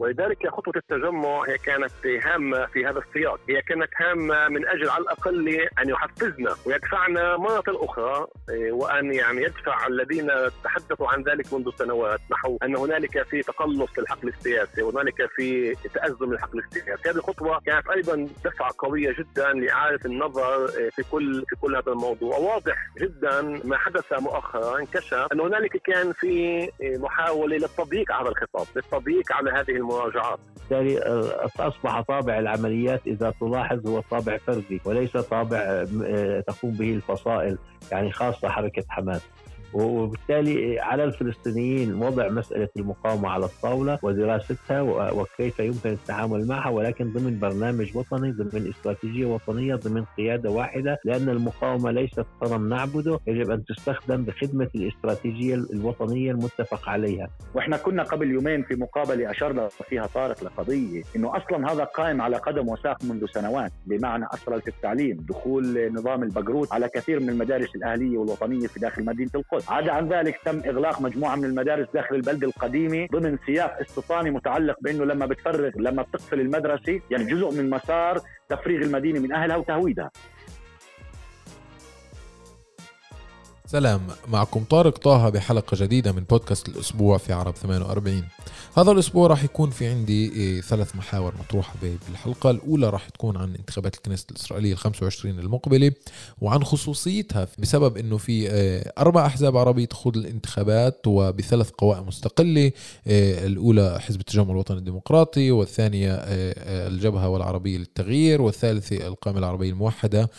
[0.00, 1.92] ولذلك خطوة التجمع هي كانت
[2.24, 3.40] هامة في هذا السياق.
[3.48, 5.48] هي كانت هامة من أجل على الأقل
[5.82, 10.30] أن يحفزنا ويدفعنا مرة أخرى إيه، وأن يعني يدفع الذين
[10.64, 12.20] تحدثوا عن ذلك منذ سنوات.
[12.30, 17.10] نحو أن هنالك في تقلص للحقل السياسي وهنالك في تأزم للحقل السياسي.
[17.10, 21.92] هذه الخطوة كانت أيضا دفعة قوية جدا لإعادة النظر إيه، في كل في كل هذا
[21.92, 22.38] الموضوع.
[22.38, 26.26] واضح جدا ما حدث مؤخرا انكشف أن هنالك كان في
[26.80, 30.38] إيه، محاولة للتضييق على الخطاب للتضييق على هذه المراجعات.
[30.56, 36.94] بالتالي آه، أصبح طابع العمليات إذا تلاحظ هو طابع فردي وليس طابع آه، تقوم به
[36.94, 37.58] الفصائل
[37.92, 39.28] يعني خاصة حركة حماس.
[39.72, 44.80] وبالتالي على الفلسطينيين وضع مسألة المقاومة على الطاولة ودراستها
[45.12, 51.28] وكيف يمكن التعامل معها ولكن ضمن برنامج وطني ضمن استراتيجية وطنية ضمن قيادة واحدة لأن
[51.28, 57.28] المقاومة ليست صنم نعبده يجب أن تستخدم بخدمة الاستراتيجية الوطنية المتفق عليها.
[57.54, 62.36] وإحنا كنا قبل يومين في مقابلة أشرنا فيها طارق لقضية أنه أصلا هذا قائم على
[62.36, 68.18] قدم وساق منذ سنوات بمعنى أسرة التعليم دخول نظام البقروت على كثير من المدارس الأهلية
[68.18, 69.59] والوطنية في داخل مدينة القدس.
[69.68, 74.76] عدا عن ذلك تم إغلاق مجموعة من المدارس داخل البلده القديمة ضمن سياق استيطاني متعلق
[74.80, 80.10] بأنه لما بتفرغ لما بتقفل المدرسة يعني جزء من مسار تفريغ المدينة من أهلها وتهويدها.
[83.70, 84.00] سلام.
[84.28, 88.24] معكم طارق طه بحلقة جديدة من بودكاست الأسبوع في عرب 48
[88.76, 92.50] هذا الأسبوع راح يكون في عندي إيه، ثلاث محاور مطروحة بالحلقة.
[92.50, 95.92] الأولى راح تكون عن انتخابات الكنيسة الإسرائيلية ال 25 المقبلة
[96.40, 102.72] وعن خصوصيتها بسبب أنه في إيه، أربع أحزاب عربية تخوض الانتخابات وبثلاث قوائم مستقلة
[103.06, 106.12] إيه، الأولى حزب التجمع الوطني الديمقراطي والثانية
[106.66, 110.30] الجبهة والعربية للتغيير والثالثة القائمة العربية الموحدة.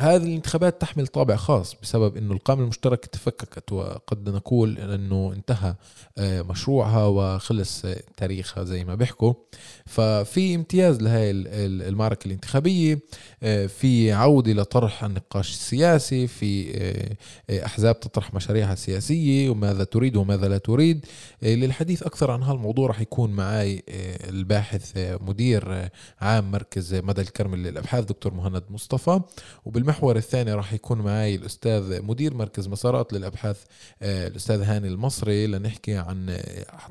[0.00, 5.74] هذه الانتخابات تحمل طابع خاص بسبب أنه القائمة المشتركة تفككت وقد نقول أنه انتهى
[6.18, 9.34] مشروعها وخلص تاريخها زي ما بيحكوا.
[9.86, 12.94] ففي امتياز لهي المعركة الانتخابية.
[12.94, 12.98] آه،
[13.68, 16.70] في عودة لطرح النقاش السياسي في
[17.50, 21.06] آه، أحزاب تطرح مشاريعها السياسية وماذا تريد وماذا لا تريد.
[21.42, 23.82] آه، للحديث أكثر عن هالموضوع رح يكون معي
[24.28, 25.88] الباحث مدير
[26.20, 29.20] عام مركز مدى الكرمل للأبحاث دكتور مهند مصطفى.
[29.64, 33.62] وبالمحور الثاني رح يكون معي الأستاذ مدير مركز مسارات للأبحاث
[34.02, 36.40] الأستاذ هاني المصري لنحكي عن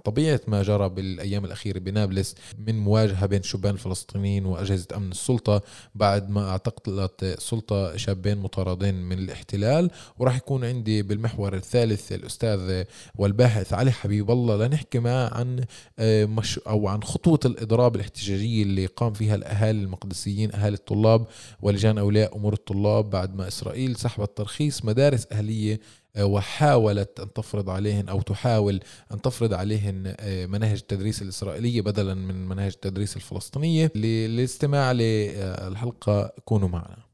[0.05, 2.35] طبيعة ما جرى بالأيام الأخيرة بنابلس
[2.67, 5.61] من مواجهة بين الشبان الفلسطينيين وأجهزة أمن السلطة
[5.95, 12.83] بعد ما اعتقلت السلطة شابين مطاردين من الاحتلال وراح يكون عندي بالمحور الثالث الأستاذ
[13.15, 15.65] والباحث علي حبيب الله لنحكي معه عن
[15.99, 21.25] آه، مش أو عن خطوة الإضراب الاحتجاجية اللي قام فيها الأهالي المقدسيين أهالي الطلاب
[21.61, 25.79] ولجان أولياء أمور الطلاب بعد ما إسرائيل سحبت ترخيص مدارس أهلية
[26.17, 28.79] وحاولت أن تفرض عليهن أو تحاول
[29.11, 33.91] أن تفرض عليهن آه، مناهج التدريس الإسرائيلية بدلا من مناهج التدريس الفلسطينية.
[33.95, 37.08] للاستماع للحلقة كونوا معنا.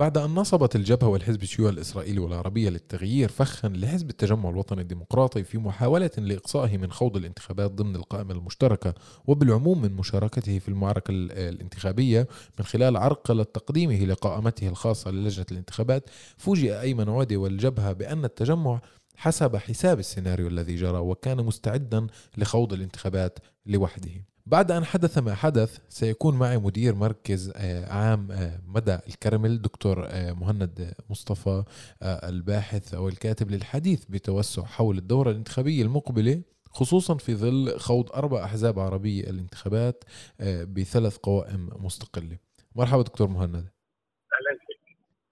[0.00, 5.58] بعد أن نصبت الجبهة والحزب الشيوعي الإسرائيلي والعربية للتغيير فخا لحزب التجمع الوطني الديمقراطي في
[5.58, 8.94] محاولة لإقصائه من خوض الانتخابات ضمن القائمة المشتركة
[9.26, 12.28] وبالعموم من مشاركته في المعركة الانتخابية
[12.58, 16.10] من خلال عرقلة تقديمه لقائمته الخاصة للجنة الانتخابات.
[16.36, 18.80] فوجئ أيمن عودة والجبهة بأن التجمع
[19.16, 22.06] حسب حساب السيناريو الذي جرى وكان مستعدا
[22.38, 24.29] لخوض الانتخابات لوحده.
[24.50, 30.06] بعد أن حدث ما حدث سيكون معي مدير مركز آه، عام آه، مدى الكرمل دكتور
[30.08, 31.64] آه، مهند مصطفى
[32.02, 38.78] الباحث أو الكاتب للحديث بتوسع حول الدورة الانتخابية المقبلة خصوصا في ظل خوض أربع أحزاب
[38.78, 40.04] عربية الانتخابات
[40.40, 42.38] بثلاث قوائم مستقلة.
[42.76, 43.68] مرحبا دكتور مهند.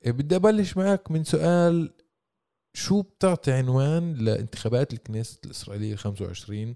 [0.04, 1.92] أهلا بدي أبلش معك من سؤال
[2.74, 6.74] شو بتعطي عنوان لانتخابات الكنيست الإسرائيلية 25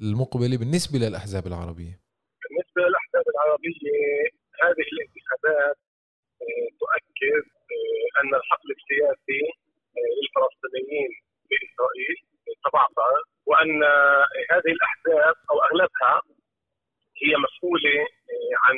[0.00, 1.94] المقبلة بالنسبة للأحزاب العربية؟
[2.42, 3.94] بالنسبة للأحزاب العربية
[4.64, 5.76] هذه الانتخابات
[6.42, 9.44] آه، تؤكد آه، أن الحقل السياسي
[9.96, 11.10] آه، للفلسطينيين
[11.48, 12.16] بإسرائيل
[12.64, 13.14] تبعثر
[13.46, 13.82] وأن
[14.52, 16.14] هذه الأحزاب أو أغلبها
[17.22, 17.98] هي مسؤولة
[18.64, 18.76] عن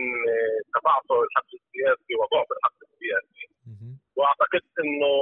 [0.76, 3.44] تبعثر الحقل السياسي وضعف الحقل السياسي
[4.16, 5.14] وأعتقد إنه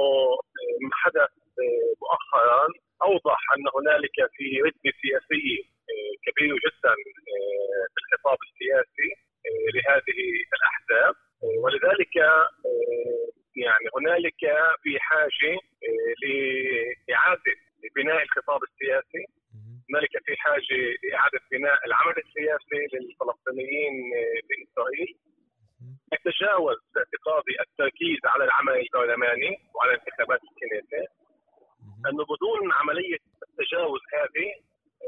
[0.81, 1.33] ما حدث
[2.01, 2.67] مؤخرا
[3.07, 5.75] أوضح أن هنالك في رده سياسيه
[6.25, 6.93] كبير جدا
[7.33, 9.09] آه، في الخطاب السياسي
[9.45, 10.19] آه، لهذه
[10.57, 12.15] الاحزاب آه، ولذلك
[13.65, 14.41] يعني هنالك
[14.83, 15.59] في حاجة
[17.07, 17.55] لاعاده
[17.95, 19.23] بناء الخطاب السياسي
[19.89, 23.93] هنالك في حاجة لاعاده بناء العمل السياسي للفلسطينيين
[24.47, 25.17] باسرائيل
[26.25, 31.07] تجاوز اعتقادي التركيز على العمل البرلماني وعلى انتخابات الكنيسه
[32.09, 34.49] انه بدون عمليه التجاوز هذه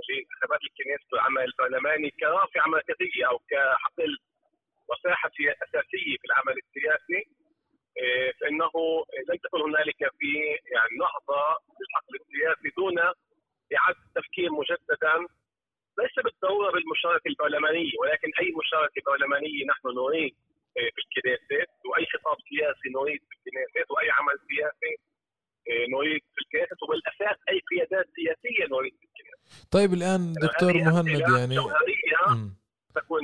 [0.10, 4.18] لانتخابات الكنيست والعمل البرلماني كرافعه مركزيه أو كحقل
[4.92, 5.32] مساحه
[5.64, 7.22] اساسيه في العمل السياسي
[7.98, 8.72] إيه، فانه
[9.30, 10.32] لن تكون هنالك في
[10.76, 11.44] يعني نهضه
[11.78, 13.00] بالحقل السياسي دون
[13.78, 15.16] اعاده التفكير مجددا
[16.00, 20.36] ليس بالضروره بالمشاركه البرلمانيه ولكن اي مشاركه برلمانيه نحن نريد
[20.78, 24.94] إيه، في الكنيست واي خطاب سياسي نريد في الكنيست واي عمل سياسي
[25.68, 29.28] إيه، نريد في الكنيست وبالاساس اي قيادات سياسيه نريد في الكنيست
[29.88, 31.58] طيب الآن دكتور مهند يعني
[32.96, 33.22] تكون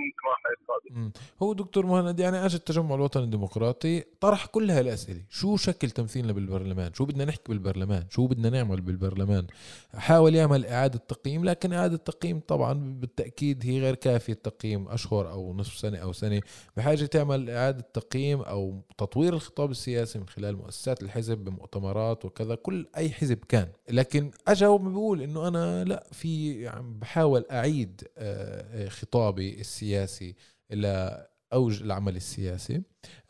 [1.42, 5.21] هو دكتور مهند يعني اجى التجمع الوطني الديمقراطي طرح كل هالأسئلة.
[5.30, 9.48] شو شكل تمثيلنا بالبرلمان؟ شو بدنا نحكي بالبرلمان؟ شو بدنا نعمل بالبرلمان؟
[9.94, 14.33] حاول يعمل إعادة تقييم لكن إعادة التقييم طبعا بالتأكيد هي غير كافية.
[14.33, 16.42] تقييم أشهر أو نصف سنة أو سنة.
[16.77, 22.56] بحاجة تعمل إعادة تقييم أو تطوير الخطاب السياسي من خلال مؤسسات الحزب بمؤتمرات وكذا.
[22.56, 23.68] كل أي حزب كان.
[23.89, 30.36] لكن اجى بيقول إنه أنا لا في يعني بحاول أعيد آه، آه، خطابي السياسي
[30.71, 32.82] إلى أوج العمل السياسي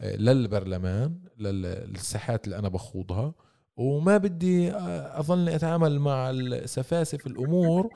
[0.02, 3.34] آه، للبرلمان للساحات اللي أنا بخوضها
[3.78, 7.90] وما بدي آه، اظلني أتعامل مع السفاسف الأمور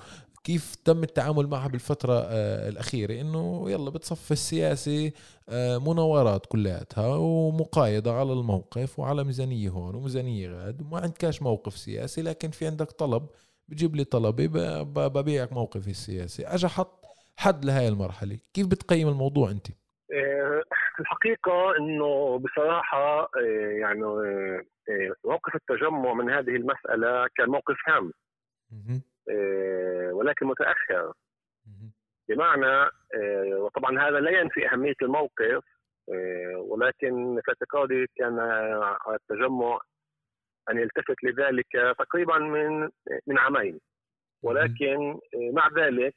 [0.43, 3.21] كيف تم التعامل معها بالفترة آه، الأخيرة.
[3.21, 5.13] إنه يلا بتصف السياسي
[5.51, 12.51] مناورات كلياتها ومقايضة على الموقف وعلى ميزانية هون وميزانية غاد وما عندكاش موقف سياسي لكن
[12.51, 13.27] في عندك طلب
[13.69, 14.47] بجيب لي طلبي
[14.87, 16.47] ببيعك موقفي السياسي.
[16.47, 17.03] أجا حط
[17.35, 18.37] حد لهي المرحلة.
[18.53, 19.67] كيف بتقيم الموضوع أنت؟
[20.13, 20.63] آه،
[20.99, 24.61] الحقيقة إنه بصراحة آه، يعني آه،
[25.25, 28.11] موقف التجمع من هذه المسألة كان موقف هام.
[30.11, 31.13] ولكن متأخر.
[32.29, 32.89] بمعنى
[33.53, 35.63] وطبعا هذا لا ينفي أهمية الموقف
[36.57, 39.79] ولكن في اعتقادي كان على التجمع
[40.69, 42.89] أن يلتفت لذلك تقريبا من
[43.27, 43.79] من عامين.
[44.43, 45.19] ولكن
[45.53, 46.15] مع ذلك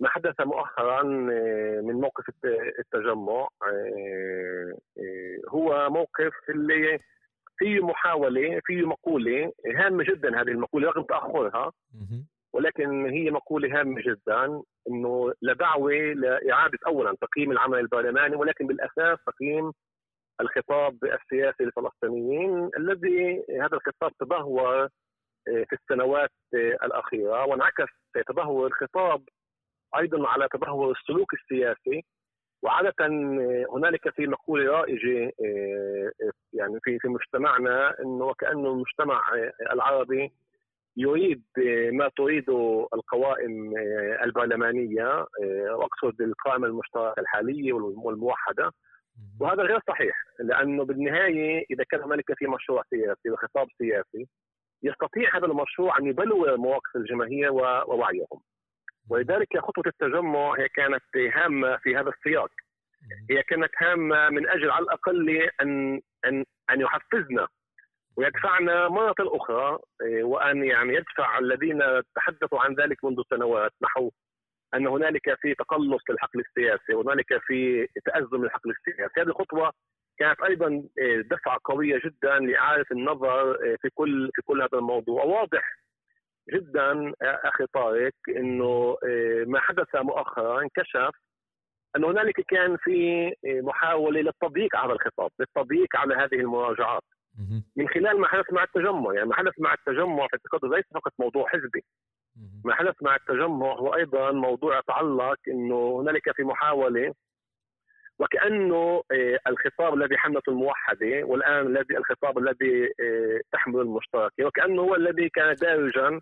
[0.00, 1.00] ما حدث مؤخرا
[1.32, 2.24] آه، من موقف
[2.78, 6.98] التجمع آه، آه، هو موقف اللي
[7.58, 11.72] فيه محاولة فيه مقولة هامة جدا هذه المقولة رغم تأخرها
[12.52, 19.72] ولكن هي مقولة هامة جدا إنه لدعوة لإعادة اولا تقييم العمل البرلماني ولكن بالأساس تقييم
[20.40, 24.88] الخطاب السياسي للفلسطينيين الذي هذا الخطاب تدهور
[25.44, 27.92] في السنوات الأخيرة وانعكس
[28.28, 29.22] تدهور الخطاب
[29.98, 32.04] أيضا على تدهور السلوك السياسي
[32.62, 32.94] وعادة
[33.74, 36.10] هنالك في مقولة رائجة آه،
[36.52, 39.22] يعني في في مجتمعنا إنه وكأنه المجتمع
[39.72, 40.32] العربي
[40.96, 41.42] يريد
[41.92, 43.74] ما تريده القوائم
[44.24, 48.72] البرلمانية آه، وأقصد القائمة المشتركة الحالية والموحدة.
[49.40, 54.28] وهذا غير صحيح لأنه بالنهاية إذا كان هنالك في مشروع سياسي وخطاب سياسي
[54.82, 58.40] يستطيع هذا المشروع أن يبلور مواقف الجماهير ووعيهم.
[59.10, 61.02] ولذلك خطوة التجمع هي كانت
[61.34, 62.50] هامة في هذا السياق.
[63.30, 67.48] هي كانت هامة من أجل على الأقل أن أن أن يحفزنا
[68.16, 71.82] ويدفعنا مرة أخرى إيه، وأن يعني يدفع الذين
[72.16, 73.72] تحدثوا عن ذلك منذ سنوات.
[73.82, 74.10] نحو
[74.74, 79.20] أن هنالك في تقلص للحقل السياسي وهنالك في تأزم للحقل السياسي.
[79.20, 79.72] هذه الخطوة
[80.18, 85.24] كانت أيضا إيه، دفعة قوية جدا لإعادة النظر إيه، في كل في كل هذا الموضوع.
[85.24, 85.85] واضح
[86.54, 91.10] جدا أخي طارق إنه آه، ما حدث مؤخرا انكشف
[91.96, 97.02] أن هنالك كان في آه، محاولة للتضييق على الخطاب، للتضييق على هذه المراجعات.
[97.76, 101.12] من خلال ما حدث مع التجمع، يعني ما حدث مع التجمع في اعتقادي ليس فقط
[101.18, 101.84] موضوع حزبي.
[102.64, 107.14] ما حدث مع التجمع هو أيضا موضوع يتعلق إنه هنالك في محاولة
[108.18, 112.88] وكأنه آه، الخطاب الذي حملته الموحدة والآن الذي الخطاب الذي
[113.52, 116.20] تحمل المشتركة وكأنه هو الذي كان دارجا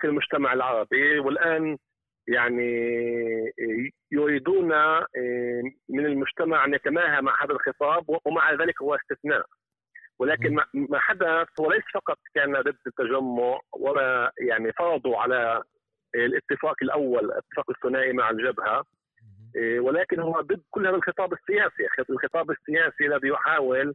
[0.00, 1.76] في المجتمع العربي والآن
[2.28, 2.70] يعني
[4.12, 5.02] يريدون آه،
[5.88, 9.46] من المجتمع أن يتماهى مع هذا الخطاب ومع ذلك هو استثناء.
[10.18, 15.62] ولكن ما حدث هو ليس فقط كان ضد التجمع ولا يعني فرضوا على
[16.14, 18.84] الاتفاق الأول الاتفاق الثنائي مع الجبهة
[19.56, 21.88] آه، ولكن هو ضد كل هذا الخطاب السياسي.
[22.10, 23.94] الخطاب السياسي الذي يحاول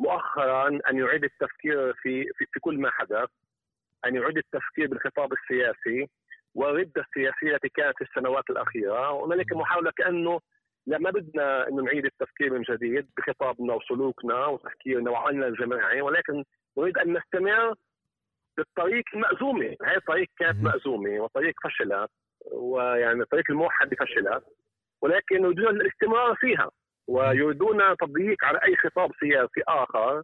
[0.00, 3.28] مؤخرا أن يعيد التفكير في في, في كل ما حدث.
[4.06, 6.08] أن يعيد التفكير بالخطاب السياسي
[6.54, 9.10] والردة السياسية التي كانت في السنوات الأخيرة.
[9.10, 10.40] وهنالك محاولة كأنه
[10.86, 16.44] لا ما بدنا إنه نعيد التفكير من جديد بخطابنا وسلوكنا وتفكيرنا وعملنا الجماعي ولكن
[16.78, 17.74] نريد أن نستمر
[18.56, 22.10] بالطريق المأزومة هذه الطريق كانت مأزومة وطريق فشلت
[22.52, 24.44] ويعني الطريق الموحد فشلت
[25.02, 26.70] ولكن نريد الاستمرار فيها
[27.08, 30.22] ويريدون تضييق على أي خطاب سياسي آخر.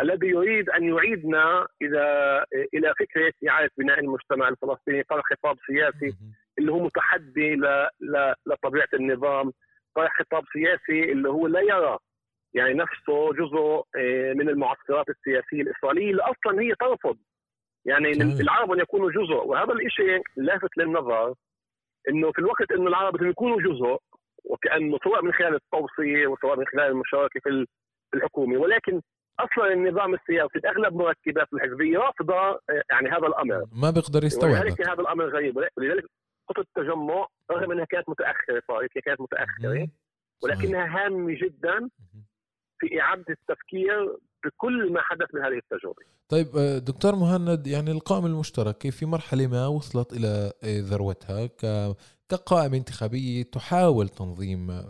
[0.00, 6.16] الذي يريد أن يعيدنا إلى إلى فكره اعاده بناء المجتمع الفلسطيني طرح خطاب سياسي
[6.58, 7.64] اللي هو متحدي ل...
[8.00, 8.34] ل...
[8.46, 9.52] لطبيعه النظام
[9.94, 11.98] طرح خطاب سياسي اللي هو لا يرى
[12.54, 17.16] يعني نفسه جزء آه، من المعسكرات السياسية الإسرائيلية اللي أصلا هي ترفض.
[17.84, 19.34] يعني العرب أن يكونوا جزء.
[19.34, 21.34] وهذا الشيء لافت للنظر
[22.08, 23.98] إنه في الوقت إنه العرب بدهم يكونوا جزء
[24.44, 27.66] وكأنه سواء من خلال التوصية وسواء من خلال المشاركة في
[28.14, 28.58] الحكومة.
[28.58, 29.00] ولكن
[29.40, 33.64] أصلا النظام السياسي أغلب مركبات الحزبية رافضة آه، يعني هذا الأمر.
[33.72, 34.52] ما بيقدر يستوعب.
[34.52, 35.56] ولذلك هذا الأمر غريب.
[35.56, 36.04] ولذلك
[36.48, 39.88] خطه التجمع رغم أنها كانت متأخرة صارت هي كانت متأخرة
[40.42, 41.88] ولكنها هامة جدا
[42.78, 46.02] في إعادة التفكير بكل ما حدث من هذه التجربة.
[46.28, 51.46] طيب آه، دكتور مهند يعني القائمه المشتركه في مرحلة ما وصلت إلى آه، ذروتها
[52.28, 54.82] كقائمة انتخابية تحاول تنظيم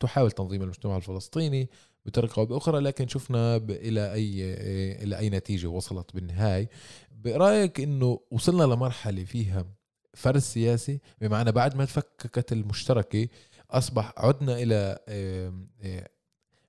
[0.00, 1.68] تحاول تنظيم المجتمع الفلسطيني
[2.10, 6.68] بطريقة أو بأخرى لكن شفنا إلى أي آه، إلى أي نتيجة وصلت بالنهاية.
[7.12, 9.66] برأيك إنه وصلنا لمرحلة فيها
[10.14, 13.28] فرز سياسي؟ بمعنى بعد ما تفككت المشتركة
[13.70, 14.98] أصبح عدنا إلى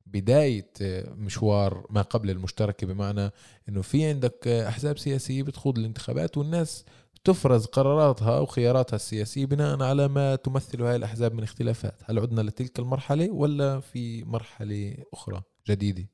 [0.05, 0.71] بداية
[1.15, 2.87] مشوار ما قبل المشتركة.
[2.87, 3.31] بمعنى
[3.69, 6.85] إنه في عندك أحزاب سياسية بتخوض الانتخابات والناس
[7.23, 11.99] تفرز قراراتها وخياراتها السياسية بناء على ما تمثل هذه الأحزاب من اختلافات.
[12.05, 16.09] هل عدنا لتلك المرحلة ولا في مرحلة أخرى جديدة؟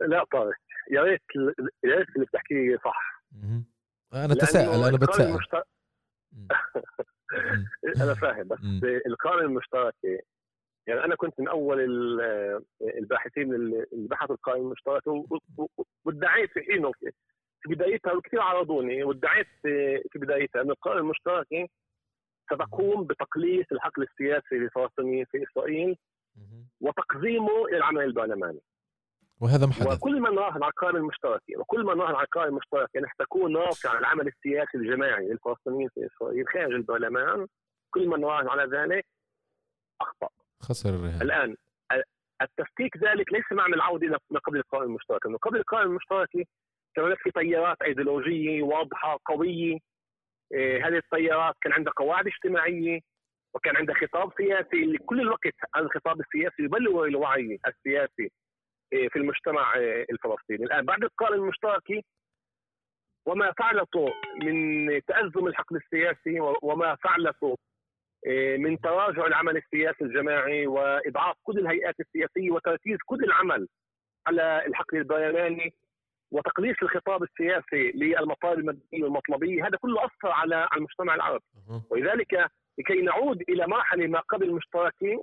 [0.00, 0.56] لا طارق
[0.90, 1.20] يا ريت
[1.84, 3.22] يا ريت اللي بتحكيه صح.
[4.14, 5.30] أنا تساءل أنا بتساءل.
[5.30, 5.62] المشتر...
[8.04, 8.58] أنا فاهم بس
[9.06, 10.18] القائمة المشتركة
[10.86, 11.80] يعني أنا كنت من أول
[12.98, 15.24] الباحثين اللي بحثوا القائمه المشتركه
[16.04, 16.92] وادعيت في حينه
[17.62, 21.68] في بدايتها وكثير عرضوني وادعيت في بدايتها ان القائمه المشتركه
[22.44, 25.96] ستقوم بتقليص الحقل السياسي للفلسطينيين في إسرائيل
[26.80, 28.60] وتقزيمه إلى العمل البرلماني.
[29.40, 32.98] وهذا ما حدث وكل من راهن على القائمه المشتركه وكل من راهن على القائمه المشتركه
[32.98, 37.46] انها تكون رافعه العمل السياسي الجماعي للفلسطينيين في إسرائيل خارج البرلمان
[37.90, 39.06] كل من راهن على ذلك
[40.00, 40.28] أخطأ.
[40.60, 41.22] خسر الرهان.
[41.22, 41.56] الآن
[42.42, 46.44] التفكيك ذلك ليس معنى العودة إلى ما قبل القائمه المشتركه، إنه قبل القائمه المشتركه
[46.94, 49.78] كان في تيارات ايديولوجية واضحة قوية.
[50.54, 53.00] إيه هذه التيارات كان عندها قواعد اجتماعية
[53.54, 54.98] وكان عندها خطاب سياسي.
[54.98, 58.30] كل الوقت هذا الخطاب السياسي يبلور الوعي السياسي
[58.92, 62.02] إيه في المجتمع إيه الفلسطيني، الآن بعد القائمه المشتركه
[63.26, 64.06] وما فعلته
[64.42, 67.56] من تأزم الحقل السياسي وما فعلته
[68.58, 73.68] من تراجع العمل السياسي الجماعي وإضعاف كل الهيئات السياسية وتركيز كل العمل
[74.26, 75.74] على الحقل البرلماني
[76.30, 81.44] وتقليص الخطاب السياسي للمطالب المدنيه والمطلبيه هذا كله أثر على المجتمع العربي.
[81.90, 85.22] ولذلك لكي نعود إلى مرحلة ما قبل المشتركين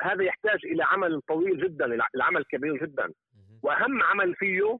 [0.00, 3.12] هذا يحتاج إلى عمل طويل جدا العمل كبير جدا.
[3.62, 4.78] وأهم عمل فيه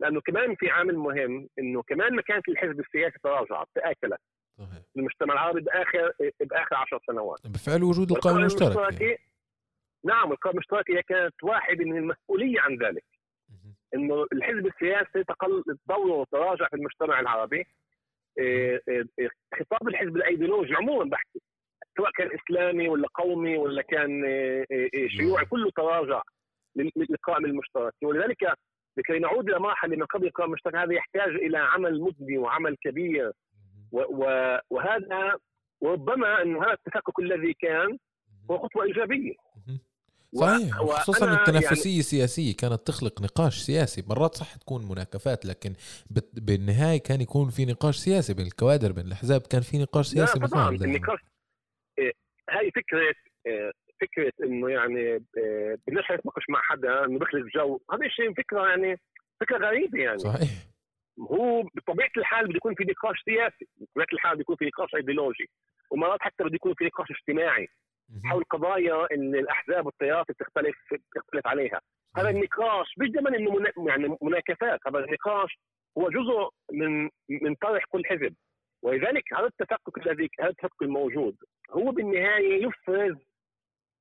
[0.00, 4.20] لأنه كمان في عامل مهم إنه كمان مكانة الحزب السياسي تراجعت تأكلت.
[4.58, 4.82] صحيح.
[4.96, 7.38] المجتمع العربي بآخر بآخر 10 سنوات.
[7.44, 9.18] بفعل وجود القائمه المشتركه
[10.04, 13.04] نعم القائمه المشتركه كانت واحدة من المسؤولية عن ذلك.
[13.94, 17.64] إنه الحزب السياسي تقل دوره وتراجع في المجتمع العربي.
[18.38, 21.40] إيه، إيه، إيه، خطاب الحزب الأيديولوجي عموما بحكي
[21.96, 24.22] سواء كان إسلامي ولا قومي ولا كان
[25.06, 26.22] شيوعي كله تراجع
[26.76, 27.96] للقائمه المشتركة.
[28.02, 28.52] ولذلك
[28.96, 33.32] لكي نعود إلى مرحلة من قبل القائمه المشتركة هذا يحتاج إلى عمل مدني وعمل كبير.
[34.70, 35.38] وهذا
[35.80, 37.98] وربما إنه هذا التفكك الذي كان
[38.50, 39.34] هو خطوة إيجابية.
[40.34, 45.72] صحيح وخصوصا التنافسية يعني السياسية كانت تخلق نقاش سياسي مرات صح تكون مناكفات لكن
[46.32, 50.68] بالنهاية كان يكون في نقاش سياسي بين الكوادر بين الأحزاب كان في نقاش سياسي طبعا
[50.68, 51.20] النقاش
[51.98, 52.12] إيه،
[52.50, 53.14] هاي فكرة
[53.46, 58.68] إيه، فكرة إنه يعني إيه، بدناش نتناقش مع حدا إنه بخلق جو هذا الشيء فكرة
[58.68, 59.00] يعني
[59.40, 60.18] فكرة غريبة يعني.
[60.18, 60.50] صحيح.
[61.20, 65.50] هو بطبيعة الحال بده يكون في نقاش سياسي بطبيعة الحال بده يكون في نقاش ايديولوجي
[65.90, 67.68] ومرات حتى بده يكون في نقاش اجتماعي.
[68.24, 71.80] حول قضايا إن الأحزاب والتيارات بتختلف بتختلف عليها.
[72.16, 74.80] هذا النقاش مش دائما إنه يعني مناكفات.
[74.86, 75.58] هذا النقاش
[75.98, 78.34] هو جزء من من طرح كل حزب.
[78.82, 81.36] ولذلك هذا التفكك الذي هذا التفكك الموجود
[81.70, 83.16] هو بالنهاية يفرز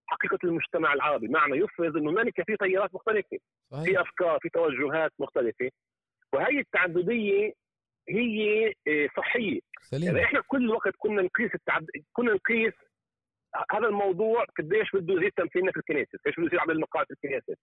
[0.08, 1.28] حقيقة المجتمع العربي.
[1.28, 3.38] معنى يفرز إنه هنالك في تيارات مختلفة.
[3.72, 3.84] صحيح.
[3.84, 5.70] في أفكار في توجهات مختلفة.
[6.34, 7.54] وهي التعددية
[8.10, 9.60] هي آه، صحية.
[9.82, 10.08] سليم.
[10.08, 11.88] يعني إحنا كل وقت كنا نقيس التعد...
[12.14, 12.74] كنا نقيس
[13.72, 17.56] هذا الموضوع قديش بده يزيد تمثيلنا في الكنيسة قديش بده يزيد عدد المقاعد في الكنيسة.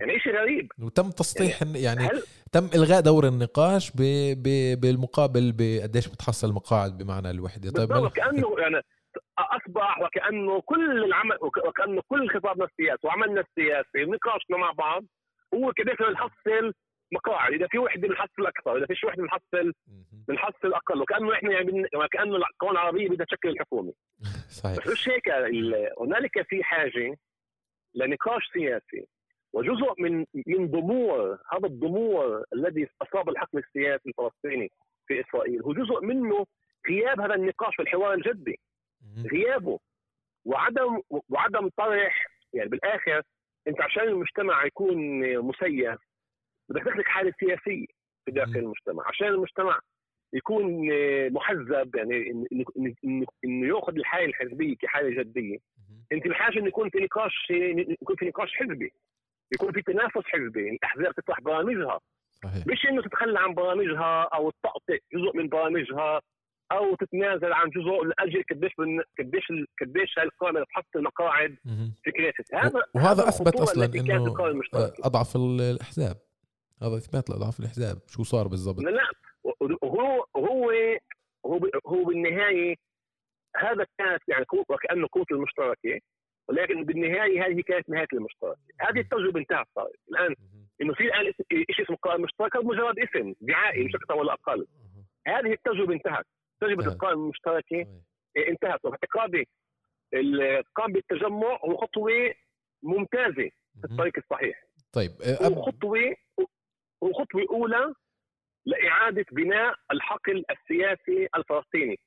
[0.00, 0.72] يعني شيء غريب.
[0.82, 2.22] وتم تسطيح يعني, يعني هل...
[2.52, 4.02] تم إلغاء دور النقاش ب...
[4.42, 4.80] ب...
[4.80, 8.08] بالمقابل بقديش بتحصل مقاعد بمعنى الوحدة؟ طيب من...
[8.08, 8.82] كانه يعني
[9.38, 15.04] أصبح وكأنه كل العمل وكأنه كل خطابنا السياسي وعملنا السياسي ونقاشنا مع بعض
[15.54, 16.72] هو كيف نحصل
[17.12, 17.52] مقاعد.
[17.52, 19.72] إذا في وحدة بنحصل أكثر إذا فيش وحدة بنحصل
[20.28, 21.02] بنحصل أقل.
[21.02, 23.92] وكأنه إحنا يعني وكأنه القوى العربيه بدها تشكل الحكومة.
[24.62, 24.78] صحيح.
[24.78, 25.28] بس مش هيك
[26.00, 27.16] هنالك في حاجة
[27.94, 29.06] لنقاش سياسي.
[29.52, 34.70] وجزء من من ضمور هذا الضمور الذي أصاب الحقل السياسي الفلسطيني
[35.06, 36.46] في إسرائيل هو جزء منه
[36.88, 38.60] غياب هذا النقاش في الحوار الجدي
[39.32, 39.78] غيابه.
[40.44, 43.22] وعدم وعدم طرح يعني بالآخر
[43.68, 44.96] إنت عشان المجتمع يكون
[45.38, 46.05] مسيف
[46.68, 47.86] بدك تخلق حالة سياسية
[48.24, 49.08] في داخل المجتمع.
[49.08, 49.80] عشان المجتمع
[50.32, 50.88] يكون
[51.32, 52.46] محزب يعني
[53.44, 55.58] إنه يأخذ الحالة الحزبية كحالة جدية.
[56.12, 57.50] انت بحاجه إنه يكون في نقاش
[58.02, 58.92] يكون في نقاش حزبي.
[59.54, 60.70] يكون في تنافس حزبي.
[60.70, 62.00] الأحزاب تطرح برامجها.
[62.44, 62.66] صحيح.
[62.66, 66.20] مش إنه تتخلى عن برامجها أو تطأطئ جزء من برامجها
[66.72, 68.72] أو تتنازل عن جزء لأجل قديش
[69.18, 71.56] قديش قديش هالقائمة تحصل مقاعد
[72.06, 74.34] فكرتها هذا وهذا أثبت أصلا إنه
[75.04, 76.16] أضعف الأحزاب.
[76.82, 79.10] هذا اثبات لأضعاف الاحزاب شو صار بالضبط؟ لا
[79.84, 80.70] هو هو
[81.46, 82.76] هو هو بالنهاية
[83.56, 86.00] هذا كانت يعني وكأنه قوه المشتركة
[86.48, 90.34] ولكن بالنهاية هذه كانت نهاية المشترك هذه التجربة انتهت صارت الآن
[90.80, 91.32] إنه في الآن
[91.70, 94.66] شيء اسمه قائمة مشتركة مجرد اسم دعائي مش أكثر ولا أقل.
[95.26, 96.24] هذه التجربة انتهت.
[96.60, 97.86] تجربة القائمة المشتركة
[98.48, 98.84] انتهت.
[98.84, 99.48] واعتقادي
[100.14, 102.34] القائمه بالتجمع هو خطوة
[102.82, 104.64] ممتازة في الطريق الصحيح.
[104.92, 105.10] طيب
[105.42, 106.14] هو خطوة
[107.04, 107.94] هو خطوه اولى
[108.66, 111.98] لإعادة بناء الحقل السياسي الفلسطيني.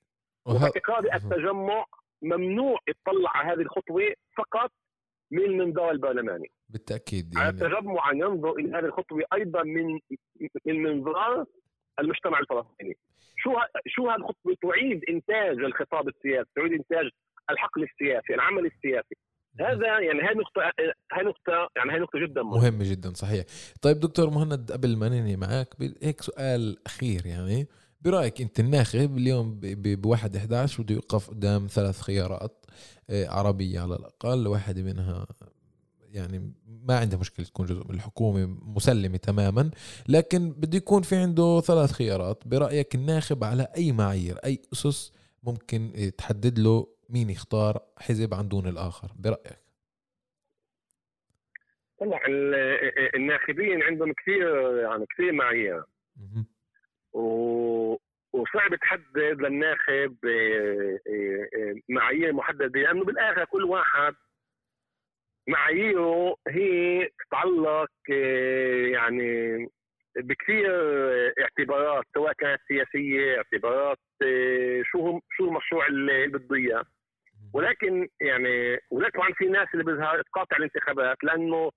[0.45, 1.85] وباعتقادي التجمع
[2.21, 4.71] ممنوع يطلع على هذه الخطوة فقط
[5.31, 6.51] من المنظار البرلماني.
[6.69, 7.47] بالتأكيد يعني.
[7.47, 9.99] على التجمع أن ينظر إلى هذه الخطوة أيضا من
[10.65, 11.45] من منظار
[11.99, 12.97] المجتمع الفلسطيني.
[13.37, 13.53] شو
[13.87, 17.09] شو هذه الخطوة؟ تعيد إنتاج الخطاب السياسي تعيد إنتاج
[17.49, 19.15] الحقل السياسي العمل السياسي.
[19.59, 20.61] هذا يعني هاي نقطة
[21.13, 22.57] هاي نقطة يعني هاي نقطة جدا مهمة.
[22.61, 23.45] مهم جدا صحيح.
[23.81, 25.67] طيب دكتور مهند قبل ما ننهي معك
[26.01, 27.67] هيك سؤال أخير يعني.
[28.01, 32.65] برأيك أنت الناخب اليوم ب 1 11 بده يوقف قدام ثلاث خيارات
[33.09, 35.27] آه، عربية على الأقل واحدة منها
[36.11, 39.71] يعني ما عنده مشكلة تكون جزء من الحكومة مسلمة تماما
[40.07, 42.43] لكن بده يكون في عنده ثلاث خيارات.
[42.45, 45.11] برأيك الناخب على أي معايير أي أسس
[45.43, 49.59] ممكن تحدد له مين يختار حزب عن دون الآخر؟ برأيك؟
[51.99, 52.21] طبعا
[53.15, 55.83] الناخبين عندهم كثير يعني كثير معايير
[58.33, 64.15] وصعب تحدد للناخب آه، آه، آه، معايير محددة لأنه بالآخر كل واحد
[65.47, 67.91] معاييره هي تتعلق
[68.93, 69.67] يعني
[70.15, 70.71] بكثير
[71.41, 73.97] اعتبارات سواء كانت سياسية اعتبارات
[74.83, 76.85] شو شو المشروع اللي بده إياه.
[77.53, 81.71] ولكن يعني ولكن طبعا في ناس اللي بدها تقاطع الانتخابات لأنه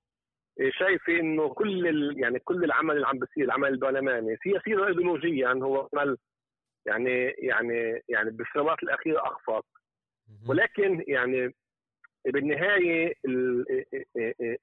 [0.70, 2.20] شايفه إنه كل ال...
[2.20, 6.16] يعني كل العمل اللي عم بيصير العمل البرلماني سياسيا ايديولوجيا يعني هو عمل
[6.86, 9.64] يعني يعني يعني بالسنوات الأخيرة أخفق.
[10.48, 11.54] ولكن يعني
[12.26, 13.14] بالنهاية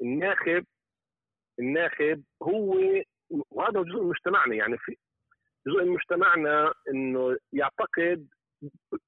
[0.02, 0.66] الناخب
[1.60, 2.76] الناخب هو
[3.52, 4.98] وهذا جزء من مجتمعنا يعني في
[5.68, 8.28] جزء من مجتمعنا إنه يعتقد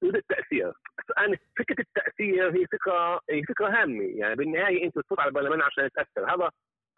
[0.02, 0.74] حدود التأثير.
[1.17, 4.04] أنا فكرة التأثير هي فكرة هي فكرة هامة.
[4.04, 6.50] يعني بالنهاية أنت بتفوت على البرلمان عشان تاثر هذا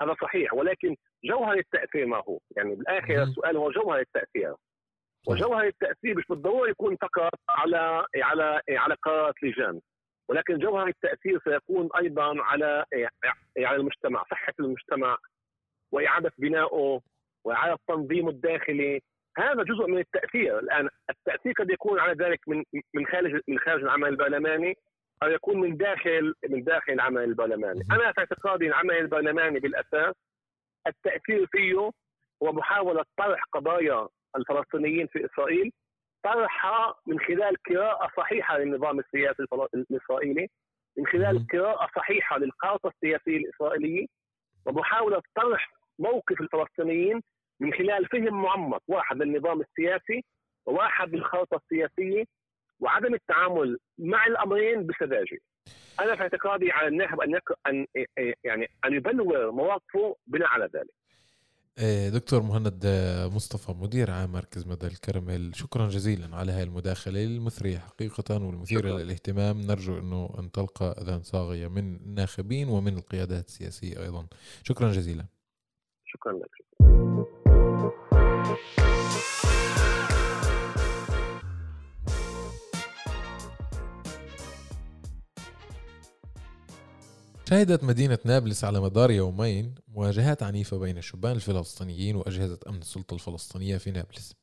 [0.02, 0.54] هذا صحيح.
[0.54, 0.95] ولكن
[1.26, 4.54] جوهر التأثير ما هو؟ يعني بالآخر السؤال هو جوهر التأثير.
[5.28, 9.82] وجوهر التأثير مش بالضرورة يكون فقط على على على قرارات لجان.
[10.30, 12.86] ولكن جوهر التأثير سيكون أيضا على
[13.58, 15.17] على المجتمع صحة المجتمع
[15.91, 16.99] وإعادة بنائه
[17.45, 19.02] وإعادة تنظيمه الداخلي.
[19.38, 20.60] هذا جزء من التأثير.
[20.60, 24.78] الآن التأثير قد يكون على ذلك من من خارج من خارج العمل البرلماني
[25.24, 30.15] أو يكون من داخل من داخل العمل البرلماني، أنا في اعتقادي العمل البرلماني بالأساس
[30.88, 31.91] التأثير فيه
[32.43, 35.72] هو محاولة طرح قضايا الفلسطينيين في إسرائيل
[36.24, 39.43] طرحها من خلال قراءة صحيحة للنظام السياسي
[39.74, 40.50] الإسرائيلي
[40.98, 44.06] من خلال قراءة صحيحة للخارطه السياسية الإسرائيلية
[44.65, 47.22] ومحاولة طرح موقف الفلسطينيين
[47.63, 50.23] من خلال فهم معمق واحد للنظام السياسي
[50.65, 52.23] وواحد للخارطه السياسية
[52.80, 55.39] وعدم التعامل مع الأمرين بسذاجة.
[55.99, 57.86] أنا في اعتقادي على الناخب أن أن
[58.43, 60.93] يعني أن يبلور مواقفه بناء على ذلك.
[61.80, 62.86] إيه، دكتور مهند
[63.36, 69.62] مصطفى مدير عام مركز مدى الكرمل شكرا جزيلا على هذه المداخلة المثرية حقيقة والمثيرة للاهتمام.
[69.62, 74.28] نرجو أنه أن تلقى أذان صاغية من الناخبين ومن القيادات السياسية أيضا.
[74.63, 75.26] شكرا جزيلا.
[76.06, 77.03] شكرا لك
[87.50, 93.78] شهدت مدينة نابلس على مدار يومين مواجهات عنيفة بين الشبان الفلسطينيين وأجهزة أمن السلطة الفلسطينية
[93.78, 94.34] في نابلس.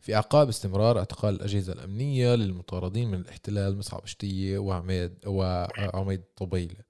[0.00, 6.89] في أعقاب استمرار اعتقال الأجهزة الأمنية للمطاردين من الاحتلال مصعب شتية وعميد وعميد طبيلة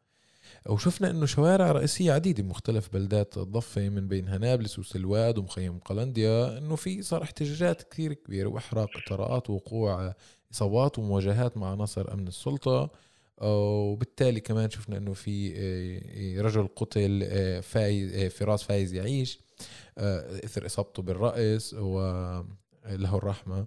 [0.67, 6.77] وشفنا إنه شوارع رئيسية عديدة بمختلف بلدات الضفة من بينها نابلس وسلواد ومخيم قلنديا إنه
[6.77, 10.15] في صار احتجاجات كثير كبيرة وإحراق اطارات ووقوع
[10.53, 12.91] إصابات ومواجهات مع عناصر أمن السلطة.
[13.41, 19.41] وبالتالي كمان شفنا إنه في آه، رجل قتل آه، فايز آه، فراس فايز يعيش
[19.99, 23.67] إثر إصابته بالرأس وله الرحمة.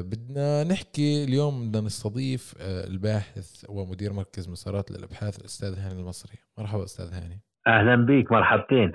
[0.00, 6.38] بدنا نحكي اليوم بدنا نستضيف الباحث ومدير مركز مسارات للأبحاث الأستاذ هاني المصري.
[6.58, 7.40] مرحبا أستاذ هاني.
[7.66, 8.92] أهلا بك مرحبتين.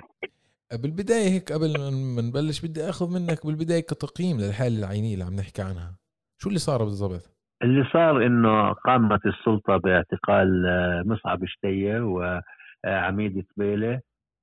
[0.72, 1.68] بالبداية هيك قبل
[2.16, 5.98] ما نبلش بدي آخذ منك بالبداية كتقييم للحالة العينية اللي عم نحكي عنها.
[6.38, 14.00] شو اللي صار بالضبط؟ اللي صار إنه قامت السلطة باعتقال آه، مصعب شتية وعميد تبيله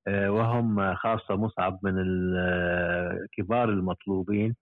[0.08, 1.94] آه، وهم خاصة مصعب من
[3.38, 4.56] كبار المطلوبين.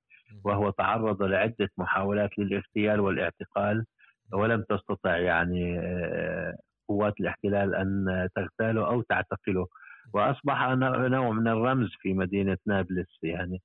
[0.43, 3.85] وهو تعرض لعدة محاولات للاغتيال والاعتقال
[4.33, 6.57] ولم تستطع يعني آه،
[6.89, 9.67] قوات الاحتلال أن تغتاله أو تعتقله.
[10.13, 13.61] وأصبح نوع من الرمز في مدينة نابلس يعني.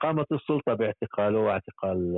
[0.00, 2.14] قامت السلطة باعتقاله واعتقال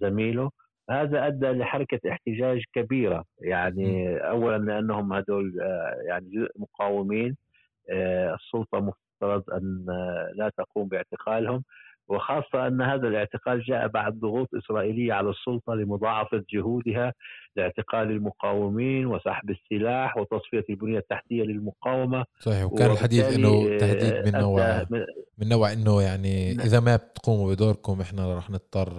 [0.00, 0.50] زميله.
[0.90, 4.16] هذا أدى لحركة احتجاج كبيرة يعني.
[4.16, 7.36] اولا لأنهم هذول آه، يعني مقاومين
[7.90, 11.64] آه، السلطة مفترض أن آه، لا تقوم باعتقالهم.
[12.10, 17.14] وخاصة أن هذا الاعتقال جاء بعد ضغوط إسرائيلية على السلطة لمضاعفة جهودها
[17.56, 22.24] لاعتقال المقاومين وسحب السلاح وتصفية البنية التحتية للمقاومة.
[22.38, 24.86] صحيح وكان الحديث أنه تهديد من نوع
[25.38, 26.66] من نوع أنه يعني نعم.
[26.66, 28.92] إذا ما بتقوموا بدوركم إحنا رح نضطر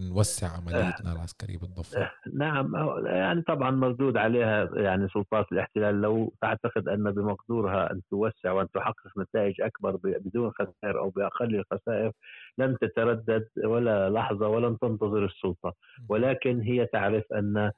[0.00, 2.72] نوسع عمليتنا العسكرية بالضفة نعم.
[3.06, 6.00] يعني طبعا مردود عليها يعني سلطات الاحتلال.
[6.00, 12.12] لو تعتقد أن بمقدورها أن توسع وأن تحقق نتائج أكبر بدون خسائر أو بأقل الخسائر
[12.58, 15.74] لن تتردد ولا لحظة ولن تنتظر السلطة.
[16.08, 17.72] ولكن هي تعرف آه،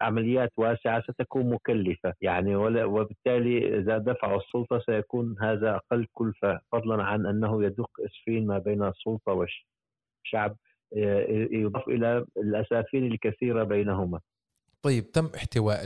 [0.00, 2.14] عمليات واسعة ستكون مكلفة.
[2.20, 8.58] يعني وبالتالي إذا دفعوا السلطة سيكون هذا أقل كلفة فضلا عن أنه يدق إسفين ما
[8.58, 10.56] بين السلطة والشعب
[10.96, 14.20] آه، يضاف إلى الأسافين الكثيرة بينهما.
[14.82, 15.84] طيب تم احتواء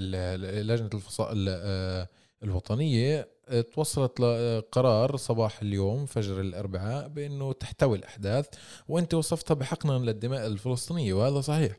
[0.63, 2.07] لجنة الفصائل آه،
[2.43, 3.35] الوطنية.
[3.75, 8.49] توصلت لقرار صباح اليوم فجر الأربعاء بأنه تحتوي الأحداث
[8.89, 11.77] وأنت وصفتها بحقنا للدماء الفلسطينية وهذا صحيح.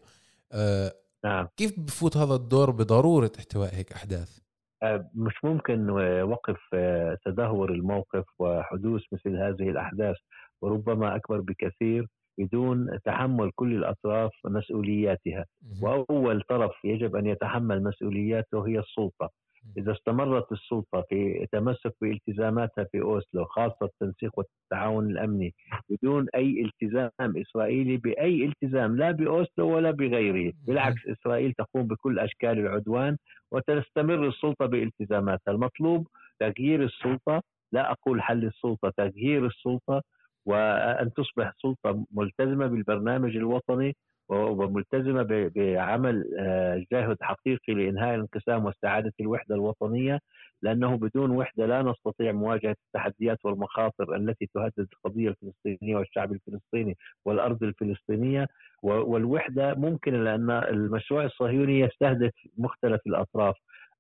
[1.25, 1.47] نعم.
[1.57, 4.39] كيف بفوت هذا الدور بضرورة احتواء هيك أحداث؟
[4.83, 5.89] آه، مش ممكن
[6.21, 10.15] وقف آه، تدهور الموقف وحدوث مثل هذه الأحداث
[10.61, 12.07] وربما أكبر بكثير
[12.39, 15.45] بدون تحمل كل الأطراف مسؤولياتها.
[15.81, 19.29] وأول طرف يجب أن يتحمل مسؤولياته هي السلطة.
[19.77, 25.53] إذا استمرت السلطة في التمسك بالتزاماتها في أوسلو خاصة التنسيق والتعاون الأمني
[25.89, 30.53] بدون أي التزام إسرائيلي بأي التزام لا بأوسلو ولا بغيره.
[30.67, 33.17] بالعكس إسرائيل تقوم بكل أشكال العدوان
[33.51, 35.51] وتستمر السلطة بالتزاماتها.
[35.51, 36.07] المطلوب
[36.39, 40.01] تغيير السلطة لا أقول حل السلطة تغيير السلطة
[40.45, 43.95] وأن تصبح سلطة ملتزمة بالبرنامج الوطني
[44.29, 45.23] وملتزمة
[45.55, 50.19] بعمل آه، جهد حقيقي لإنهاء الانقسام واستعادة الوحدة الوطنية
[50.61, 57.63] لأنه بدون وحدة لا نستطيع مواجهة التحديات والمخاطر التي تهدد القضية الفلسطينية والشعب الفلسطيني والأرض
[57.63, 58.47] الفلسطينية.
[58.83, 63.55] والوحدة ممكنه لأن المشروع الصهيوني يستهدف مختلف الأطراف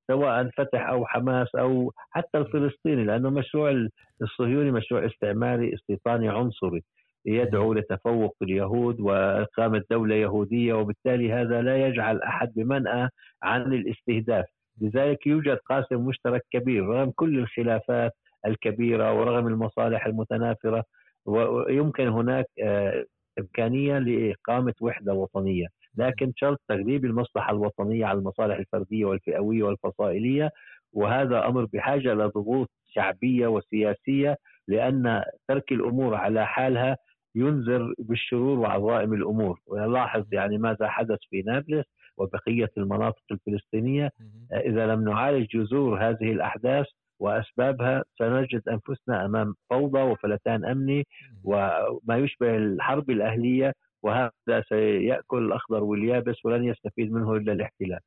[0.07, 3.87] سواء فتح أو حماس أو حتى الفلسطيني لأنه مشروع
[4.21, 6.83] الصهيوني مشروع استعماري استيطاني عنصري.
[7.25, 13.09] يدعو لتفوق اليهود وإقامة دولة يهودية وبالتالي هذا لا يجعل أحد بمنأى
[13.43, 14.45] عن الاستهداف.
[14.81, 18.11] لذلك يوجد قاسم مشترك كبير رغم كل الخلافات
[18.45, 20.83] الكبيرة ورغم المصالح المتنافرة
[21.25, 23.05] ويمكن هناك آه،
[23.39, 25.67] إمكانية لإقامة وحدة وطنية.
[25.97, 30.49] لكن شرط تغليب المصلحة الوطنية على المصالح الفردية والفئوية والفصائلية
[30.93, 36.97] وهذا أمر بحاجة إلى ضغوط شعبية وسياسية لأن ترك الأمور على حالها
[37.35, 39.59] ينذر بالشرور وعظائم الأمور.
[39.67, 41.85] ونلاحظ يعني ماذا حدث في نابلس
[42.17, 44.11] وبقية المناطق الفلسطينية.
[44.53, 46.85] إذا لم نعالج جذور هذه الأحداث
[47.19, 51.07] وأسبابها سنجد أنفسنا أمام فوضى وفلتان أمني
[51.43, 53.73] وما يشبه الحرب الأهلية
[54.05, 57.99] وهذا سيأكل الأخضر واليابس ولن يستفيد منه إلا الاحتلال.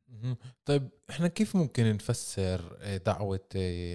[0.64, 2.60] طيب إحنا كيف ممكن نفسر
[3.06, 3.48] دعوة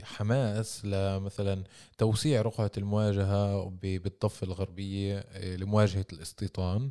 [0.03, 1.63] حماس لمثلا
[1.97, 5.23] توسيع رقعة المواجهة بالضفة الغربية
[5.57, 6.89] لمواجهة الاستيطان؟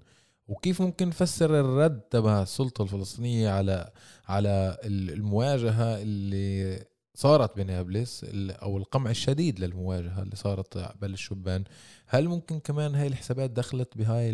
[0.49, 3.91] وكيف ممكن نفسر الرد تبع السلطة الفلسطينية على
[4.29, 6.79] على المواجهة اللي
[7.15, 8.25] صارت بنابلس
[8.63, 11.65] أو القمع الشديد للمواجهة اللي صارت قبل الشبان.
[12.09, 14.33] هل ممكن كمان هاي الحسابات دخلت بهاي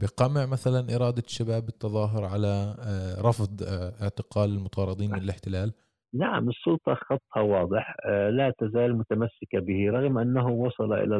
[0.00, 5.72] بقمع مثلا إرادة الشباب بالتظاهر على آه، رفض آه، اعتقال المطاردين من الاحتلال؟
[6.14, 11.16] نعم السلطة خطها واضح آه، لا تزال متمسكة به رغم أنه وصل إلى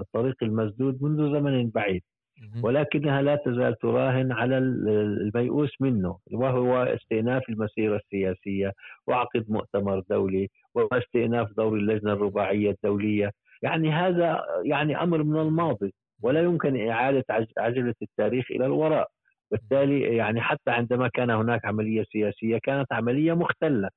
[0.00, 2.02] الطريق المسدود منذ زمن بعيد.
[2.62, 6.18] ولكنها لا تزال تراهن على الميؤوس منه.
[6.32, 8.72] وهو استئناف المسيرة السياسية
[9.06, 13.30] وعقد مؤتمر دولي واستئناف دور اللجنة الرباعية الدولية.
[13.62, 17.24] يعني هذا يعني أمر من الماضي ولا يمكن إعادة
[17.58, 19.08] عجلة التاريخ إلى الوراء.
[19.50, 23.88] بالتالي يعني حتى عندما كان هناك عملية سياسية كانت عملية مختلة.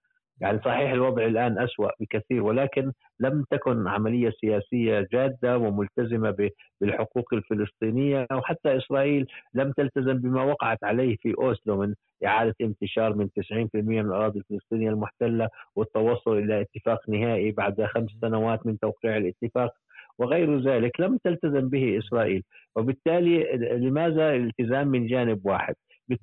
[0.41, 6.49] يعني صحيح الوضع الآن أسوأ بكثير ولكن لم تكن عملية سياسية جادة وملتزمة
[6.81, 11.93] بالحقوق الفلسطينية وحتى إسرائيل لم تلتزم بما وقعت عليه في أوسلو من
[12.25, 18.65] إعادة انتشار من 90% من الأراضي الفلسطينية المحتلة والتوصل إلى اتفاق نهائي بعد خمس سنوات
[18.65, 19.71] من توقيع الاتفاق
[20.19, 22.43] وغير ذلك لم تلتزم به إسرائيل.
[22.75, 25.75] وبالتالي لماذا الالتزام من جانب واحد؟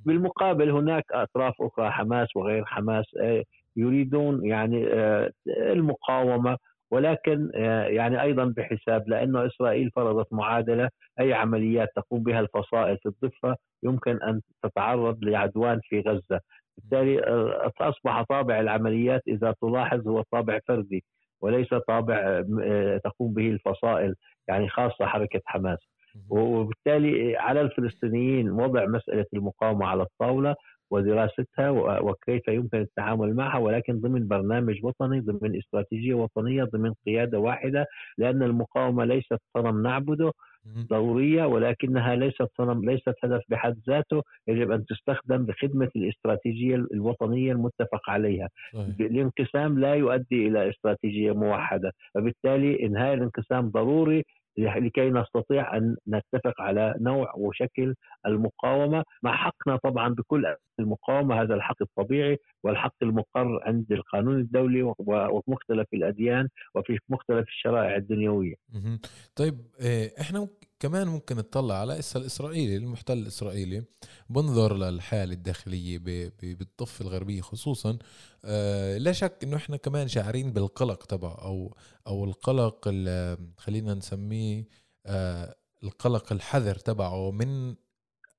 [0.04, 3.44] بالمقابل هناك أطراف أخرى حماس وغير حماس آه،
[3.76, 6.59] يريدون يعني آه، المقاومة
[6.90, 13.07] ولكن آه، يعني أيضا بحساب لأنه إسرائيل فرضت معادلة أي عمليات تقوم بها الفصائل في
[13.09, 16.40] الضفة يمكن أن تتعرض لعدوان في غزة،
[16.78, 21.04] بالتالي آه، أصبح طابع العمليات إذا تلاحظ هو طابع فردي
[21.40, 22.42] وليس طابع
[23.04, 24.14] تقوم به الفصائل
[24.48, 25.78] يعني خاصة حركة حماس.
[26.31, 30.54] وبالتالي على الفلسطينيين وضع مسألة المقاومة على الطاولة
[30.90, 31.70] ودراستها
[32.01, 37.87] وكيف يمكن التعامل معها ولكن ضمن برنامج وطني ضمن استراتيجية وطنية ضمن قيادة واحدة
[38.18, 40.33] لأن المقاومة ليست صنم نعبده
[40.90, 48.11] ضرورية ولكنها ليست صنم ليست هدف بحد ذاته يجب أن تستخدم بخدمة الاستراتيجية الوطنية المتفق
[48.11, 49.01] عليها صحيح.
[49.01, 54.24] الانقسام لا يؤدي إلى استراتيجية موحدة فبالتالي إنهاء الانقسام ضروري
[54.59, 57.94] لكي نستطيع أن نتفق على نوع وشكل
[58.27, 65.87] المقاومة مع حقنا طبعا بكل المقاومة هذا الحق الطبيعي والحق المقر عند القانون الدولي ومختلف
[65.94, 68.55] الأديان وفي مختلف الشرائع الدنيوية.
[69.37, 70.49] طيب آه، إحنا
[70.80, 73.84] كمان ممكن نطلع على الإسرائيلي المحتل الإسرائيلي.
[74.30, 75.98] بنظر للحالة الداخلية
[76.42, 77.98] بالضفة الغربية خصوصا.
[78.44, 82.88] آه لا شك إنه إحنا كمان شاعرين بالقلق تبع أو أو القلق
[83.58, 84.68] خلينا نسميه
[85.06, 87.74] آه القلق الحذر تبعه من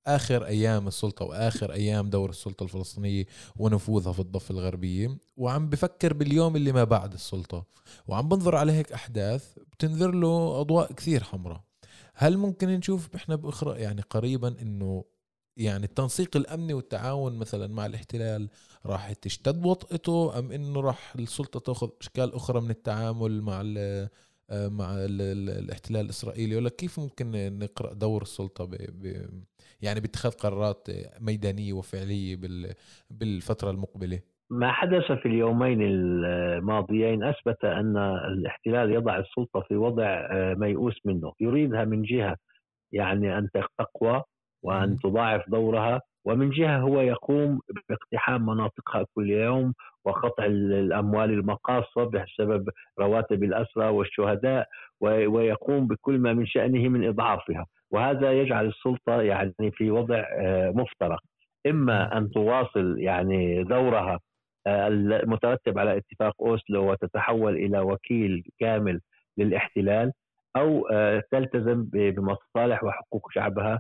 [0.08, 3.26] آخر أيام السلطة وآخر أيام دور السلطة الفلسطينية
[3.56, 5.18] ونفوذها في الضفة الغربية.
[5.38, 7.66] وعم بفكر باليوم اللي ما بعد السلطة.
[8.08, 11.69] وعم بنظر على هيك أحداث بتنذر له أضواء كثير حمراء.
[12.22, 15.06] هل ممكن نشوف إحنا بأخرى يعني قريبا إنه
[15.58, 18.50] يعني التنسيق الأمني والتعاون مثلا مع الاحتلال
[18.86, 24.10] راح تشتد وطئته أم إنه راح السلطة تأخذ أشكال أخرى من التعامل مع ال
[24.52, 29.30] مع ال الاحتلال الإسرائيلي؟ ولا كيف ممكن نقرأ دور السلطة ب ب
[29.82, 30.88] يعني باتخاذ قرارات
[31.20, 32.36] ميدانية وفعلية
[33.10, 34.20] بالفترة المقبلة؟
[34.52, 41.34] ما حدث في اليومين الماضيين أثبت أن الاحتلال يضع السلطة في وضع آه، ميؤوس منه،
[41.40, 42.38] يريدها من جهة
[42.92, 44.24] يعني أن تقوى
[44.64, 47.60] وأن تضاعف دورها ومن جهة هو يقوم
[47.90, 49.74] باقتحام مناطقها كل يوم
[50.06, 54.68] وقطع الأموال المقاصة بسبب رواتب الأسرى والشهداء
[55.02, 57.66] ويقوم بكل ما من شأنه من إضعافها.
[57.92, 61.20] وهذا يجعل السلطة يعني في وضع آه، مفترق.
[61.68, 64.20] إما أن تواصل يعني دورها
[64.88, 69.02] المترتب على اتفاق أوسلو وتتحول إلى وكيل كامل
[69.38, 70.12] للاحتلال
[70.56, 73.80] أو آه، تلتزم بمصالح وحقوق شعبها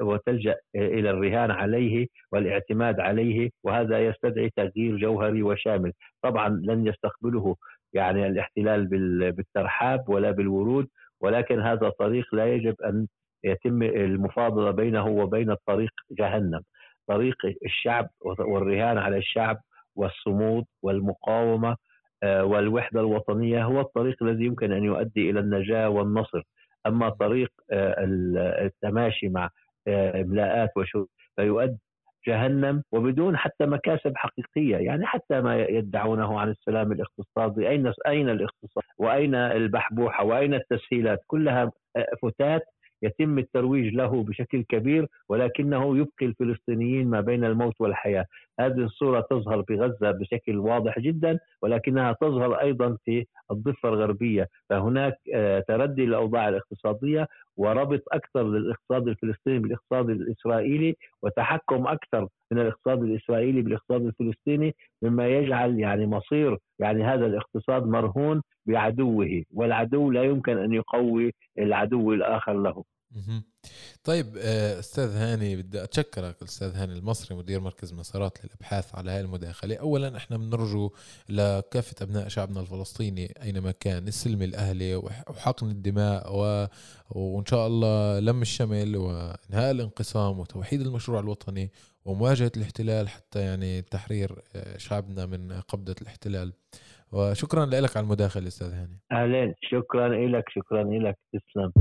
[0.00, 5.92] وتلجأ إلى الرهان عليه والاعتماد عليه وهذا يستدعي تغيير جوهري وشامل.
[6.22, 7.56] طبعا لن يستقبله
[7.92, 8.86] يعني الاحتلال
[9.32, 10.88] بالترحاب ولا بالورود
[11.20, 13.06] ولكن هذا طريق لا يجب أن
[13.44, 16.60] يتم المفاضلة بينه وبين طريق جهنم.
[17.08, 19.60] طريق الشعب والرهان على الشعب
[20.00, 21.76] والصمود والمقاومة
[22.22, 26.42] آه، والوحدة الوطنية هو الطريق الذي يمكن أن يؤدي إلى النجاة والنصر.
[26.86, 27.94] أما طريق آه،
[28.64, 29.50] التماشي مع
[29.88, 31.78] آه، إملاءات وشو فيؤدي
[32.28, 37.68] جهنم وبدون حتى مكاسب حقيقية يعني حتى ما يدعونه عن السلام الاقتصادي.
[37.68, 41.72] أين أين الاقتصاد؟ وأين البحبوحة؟ وأين التسهيلات؟ كلها
[42.22, 42.62] فتات
[43.02, 48.26] يتم الترويج له بشكل كبير ولكنه يبقي الفلسطينيين ما بين الموت والحياة،
[48.60, 54.48] هذه الصورة تظهر في غزة بشكل واضح جدا ولكنها تظهر أيضا في الضفة الغربية.
[54.70, 63.02] فهناك آه، تردي للأوضاع الاقتصادية وربط أكثر للاقتصاد الفلسطيني بالاقتصاد الإسرائيلي وتحكم أكثر من الاقتصاد
[63.02, 70.58] الإسرائيلي بالاقتصاد الفلسطيني مما يجعل يعني مصير يعني هذا الاقتصاد مرهون بعدوه والعدو لا يمكن
[70.58, 72.84] أن يقوي العدو الآخر له.
[74.04, 79.20] طيب آه، أستاذ هاني بدي أتشكرك أستاذ هاني المصري مدير مركز مسارات للأبحاث على هاي
[79.20, 79.76] المداخلة.
[79.76, 80.90] اولا إحنا بنرجو
[81.28, 86.66] لكافة أبناء شعبنا الفلسطيني أينما كان السلم الأهلي وحقن الدماء و...
[87.10, 91.70] وإن شاء الله لم الشمل وإنهاء الانقسام وتوحيد المشروع الوطني
[92.04, 96.52] ومواجهة الاحتلال حتى يعني تحرير آه، شعبنا من قبضة الاحتلال.
[97.12, 99.00] وشكرا لك على المداخلة أستاذ هاني.
[99.12, 99.54] أهلا.
[99.62, 101.72] شكرا لك شكرا لك تسلم.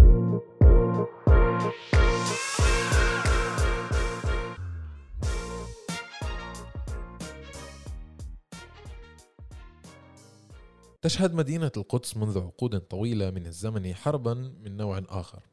[11.10, 15.44] تشهد مدينة القدس منذ عقود طويلة من الزمن حربا من نوع آخر.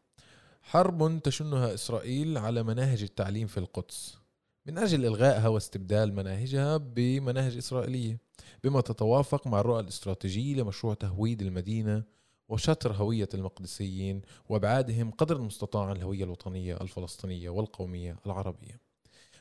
[0.63, 4.19] حرب تشنها إسرائيل على مناهج التعليم في القدس
[4.67, 8.19] من أجل إلغائها واستبدال مناهجها بمناهج إسرائيلية
[8.65, 12.03] بما تتوافق مع الرؤى الاستراتيجية لمشروع تهويد المدينة
[12.49, 18.81] وشطر هوية المقدسيين وابعادهم قدر المستطاع عن الهوية الوطنية الفلسطينية والقومية العربية.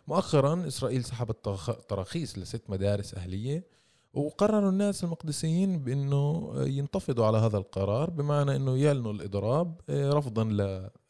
[0.08, 1.50] مؤخرا إسرائيل سحبت
[1.90, 3.76] تراخيص لست مدارس أهلية
[4.16, 10.44] وقرروا الناس المقدسيين بأنه ينتفضوا على هذا القرار بمعنى أنه يعلنوا الإضراب آه، رفضا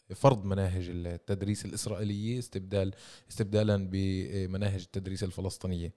[0.09, 2.93] لفرض مناهج التدريس الإسرائيلية استبدال
[3.29, 5.93] استبدالا بمناهج التدريس الفلسطينية.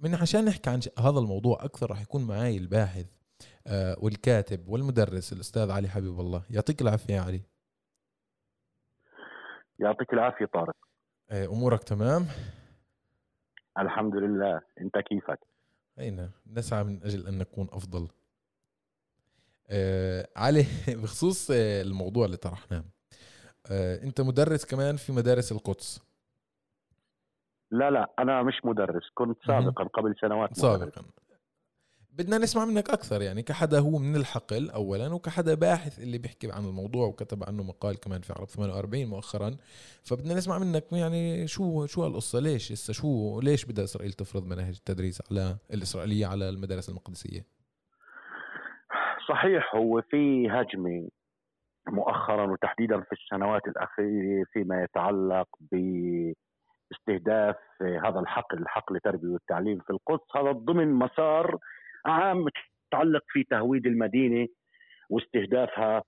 [0.00, 3.06] من عشان نحكي عن هذا الموضوع أكثر راح يكون معي الباحث
[3.66, 6.42] آه، والكاتب والمدرس الأستاذ علي حبيب الله.
[6.50, 7.40] يعطيك العافية يا علي.
[9.78, 10.76] يعطيك العافية طارق.
[11.30, 12.26] آه، أمورك تمام؟
[13.78, 14.60] الحمد لله.
[14.80, 15.40] أنت كيفك؟
[15.98, 18.08] أين؟ نسعى من أجل أن نكون أفضل.
[19.68, 20.66] آه علي
[21.02, 22.84] بخصوص الموضوع اللي طرحناه.
[23.70, 26.00] آه أنت مدرس كمان في مدارس القدس.
[27.70, 31.02] لا لا أنا مش مدرس كنت سابقا قبل سنوات سابقا.
[32.18, 36.64] بدنا نسمع منك أكثر يعني كحدا هو من الحقل اولا وكحدا باحث اللي بيحكي عن
[36.64, 39.50] الموضوع وكتب عنه مقال كمان في عرب 48 مؤخرا.
[40.04, 44.74] فبدنا نسمع منك يعني شو شو هالقصة؟ ليش هسه شو ليش بدها إسرائيل تفرض مناهج
[44.76, 47.40] التدريس على الإسرائيلية على المدارس المقدسية؟
[49.28, 51.08] صحيح هو في هجمه
[51.88, 55.74] مؤخرا وتحديدا في السنوات الأخيرة فيما يتعلق ب
[56.92, 57.56] استهداف
[58.04, 60.36] هذا الحقل الحقل التربيه والتعليم في القدس.
[60.36, 61.58] هذا ضمن مسار
[62.06, 62.44] عام
[62.92, 64.48] متعلق في تهويد المدينة
[65.10, 66.02] واستهدافها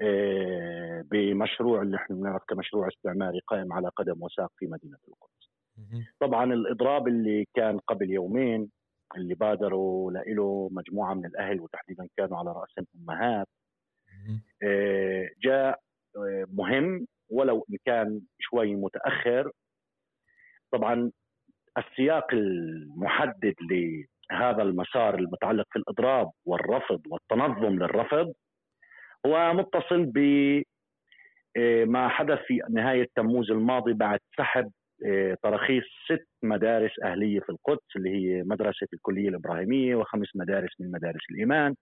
[0.00, 5.50] آه، بمشروع اللي إحنا بنعرف كمشروع استعماري قائم على قدم وساق في مدينة القدس.
[6.20, 8.70] طبعا الإضراب اللي كان قبل يومين
[9.16, 13.46] اللي بادروا له مجموعة من الأهل وتحديدا كانوا على راسهم امهات
[14.62, 15.80] آه، جاء
[16.16, 19.50] آه، مهم ولو إن كان شوي متأخر.
[20.72, 21.10] طبعا
[21.78, 23.54] السياق المحدد
[24.32, 28.32] هذا المسار المتعلق في الإضراب والرفض والتنظم للرفض
[29.26, 30.18] هو متصل ب
[31.56, 34.70] آه، ما حدث في نهاية تموز الماضي بعد سحب
[35.06, 40.90] آه، تراخيص ست مدارس أهلية في القدس اللي هي مدرسة الكلية الإبراهيمية وخمس مدارس من
[40.90, 41.74] مدارس الإيمان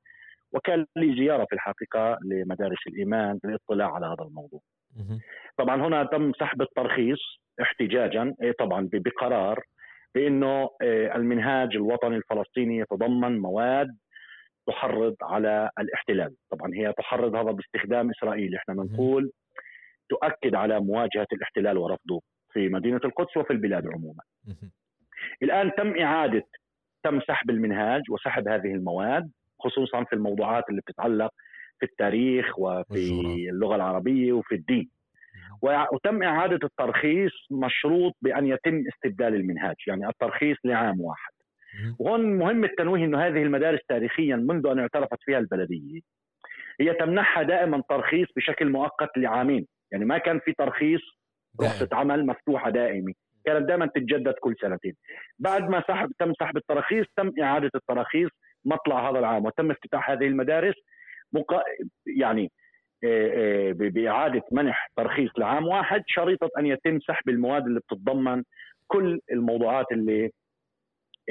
[0.52, 4.60] وكان لي زيارة في الحقيقة لمدارس الإيمان للاطلاع على هذا الموضوع.
[5.58, 7.18] طبعا هنا تم سحب الترخيص
[7.62, 9.64] احتجاجا إيه، طبعا بقرار
[10.14, 13.96] بأنه آه، المنهاج الوطني الفلسطيني يتضمن مواد
[14.66, 16.34] تحرض على الاحتلال.
[16.50, 19.30] طبعا هي تحرض هذا باستخدام اسرائيل إحنا بنقول
[20.08, 22.22] تؤكد على مواجهة الاحتلال ورفضه
[22.52, 24.22] في مدينة القدس وفي البلاد عموما.
[25.42, 26.42] الآن تم إعادة
[27.02, 31.30] تم سحب المنهاج وسحب هذه المواد خصوصا في الموضوعات اللي بتتعلق
[31.78, 34.90] في التاريخ وفي اللغة العربية وفي الدين.
[35.92, 41.32] وتم إعادة الترخيص مشروط بأن يتم استبدال المنهاج يعني الترخيص لعام واحد.
[41.98, 46.00] وهون مهم التنويه أنه هذه المدارس تاريخيا منذ أن اعترفت فيها البلدية
[46.80, 49.66] هي تمنحها دائما ترخيص بشكل مؤقت لعامين.
[49.92, 51.00] يعني ما كان في ترخيص
[51.62, 53.12] رخصة عمل مفتوحة دائمة
[53.44, 54.94] كانت دائما تتجدد كل سنتين.
[55.38, 58.30] بعد ما سحب تم سحب التراخيص تم إعادة التراخيص
[58.64, 60.74] مطلع هذا العام وتم افتتاح هذه المدارس
[61.32, 61.62] مقا...
[62.06, 62.52] يعني
[63.72, 68.42] بإعادة منح ترخيص لعام واحد شريطة أن يتم سحب المواد اللي بتتضمن
[68.86, 70.30] كل الموضوعات اللي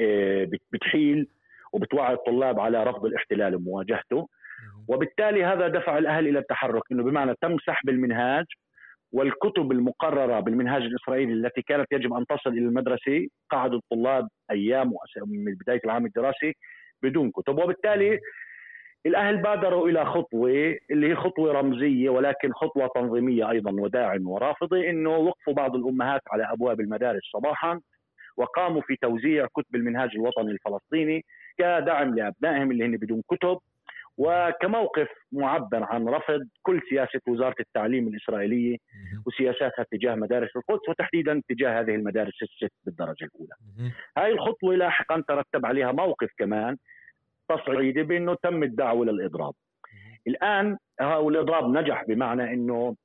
[0.00, 1.28] آه، بتحيل
[1.72, 4.28] وبتوعي الطلاب على رفض الاحتلال ومواجهته
[4.88, 8.44] وبالتالي هذا دفع الأهل إلى التحرك إنه بمعنى تم سحب المنهاج
[9.12, 14.92] والكتب المقررة بالمنهاج الإسرائيلي التي كانت يجب أن تصل إلى المدرسة قعدوا الطلاب أيام
[15.26, 16.54] من بداية العام الدراسي
[17.02, 17.58] بدون كتب.
[17.58, 18.20] وبالتالي
[19.06, 25.16] الأهل بادروا إلى خطوة اللي هي خطوة رمزية ولكن خطوة تنظيمية أيضا وداعم ورافضة إنه
[25.16, 27.80] وقفوا بعض الأمهات على أبواب المدارس صباحا
[28.36, 31.24] وقاموا في توزيع كتب المنهاج الوطني الفلسطيني
[31.58, 33.58] كدعم لأبنائهم اللي هن بدون كتب
[34.18, 38.76] وكموقف معبر عن رفض كل سياسة وزارة التعليم الإسرائيلية
[39.26, 43.52] وسياساتها تجاه مدارس القدس وتحديدا تجاه هذه المدارس الست بالدرجة الأولى.
[44.18, 46.76] هاي الخطوة لاحقا ترتب عليها موقف كمان
[47.48, 49.54] تصعيدي بأنه تم الدعوة للإضراب.
[50.26, 52.96] الآن الإضراب نجح بمعنى أنه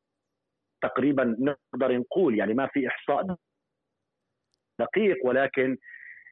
[0.81, 3.35] تقريبا نقدر نقول يعني ما في إحصاء
[4.79, 5.77] دقيق ولكن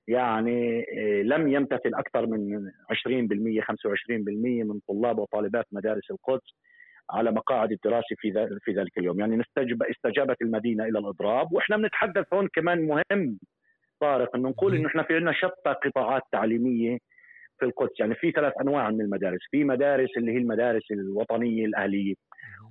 [0.08, 6.56] يعني آه، لم يمتثل أكثر من 20% 25% من طلاب وطالبات مدارس القدس
[7.10, 12.34] على مقاعد الدراسة في في ذلك اليوم، يعني نستجب استجابت المدينة إلى الإضراب، وإحنا بنتحدث
[12.34, 13.40] هون كمان مهم
[14.00, 16.98] طارق إنه نقول إنه إحنا في عندنا شتى قطاعات تعليمية
[17.60, 22.14] في القدس، يعني في ثلاث أنواع من المدارس، في مدارس اللي هي المدارس الوطنية الأهلية،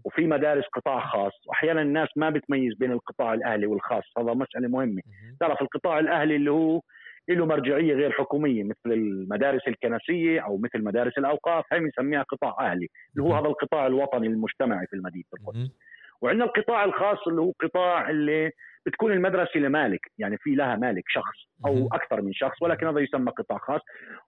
[0.05, 1.32] وفي مدارس قطاع خاص.
[1.47, 4.05] وأحيانا الناس ما بتميز بين القطاع الأهلي والخاص.
[4.18, 5.03] هذا مسألة مهمة.
[5.41, 6.80] تعرف القطاع الأهلي اللي هو
[7.28, 11.64] له مرجعية غير حكومية مثل المدارس الكنسية أو مثل مدارس الأوقاف.
[11.72, 15.24] هي بنسميها قطاع أهلي اللي هو هذا القطاع الوطني المجتمعي في المدينة.
[15.41, 15.70] القدس
[16.23, 18.51] وعندنا القطاع الخاص اللي هو قطاع اللي
[18.87, 23.31] بتكون المدرسة لمالك يعني في لها مالك شخص أو أكثر من شخص ولكن هذا يسمى
[23.31, 23.81] قطاع خاص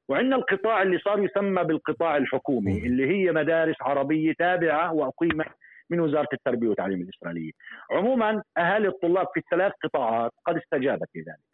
[0.08, 5.46] وعندنا القطاع اللي صار يسمى بالقطاع الحكومي اللي هي مدارس عربية تابعة واقيمت
[5.90, 7.52] من وزارة التربية والتعليم الإسرائيلية.
[7.90, 11.48] عموما أهالي الطلاب في الثلاث قطاعات قد استجابت لذلك.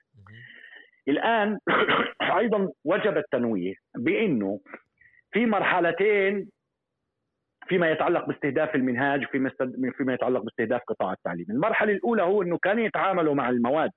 [1.09, 1.59] الآن
[2.39, 4.61] أيضا وجب التنويه بإنه
[5.33, 6.49] في مرحلتين
[7.69, 9.51] فيما يتعلق باستهداف المنهاج وفيما
[9.97, 13.91] فيما يتعلق باستهداف قطاع التعليم، المرحلة الأولى هو إنه كانوا يتعاملوا مع المواد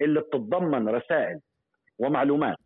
[0.00, 1.40] اللي بتتضمن رسائل
[1.98, 2.56] ومعلومات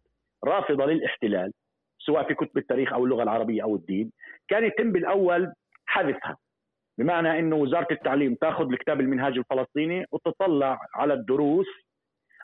[0.44, 1.52] رافضة للاحتلال
[1.98, 4.12] سواء في كتب التاريخ أو اللغة العربية أو الدين،
[4.48, 5.52] كان يتم بالأول
[5.86, 6.36] حذفها
[6.98, 11.66] بمعنى إنه وزارة التعليم تأخذ الكتاب المنهاج الفلسطيني وتطلع على الدروس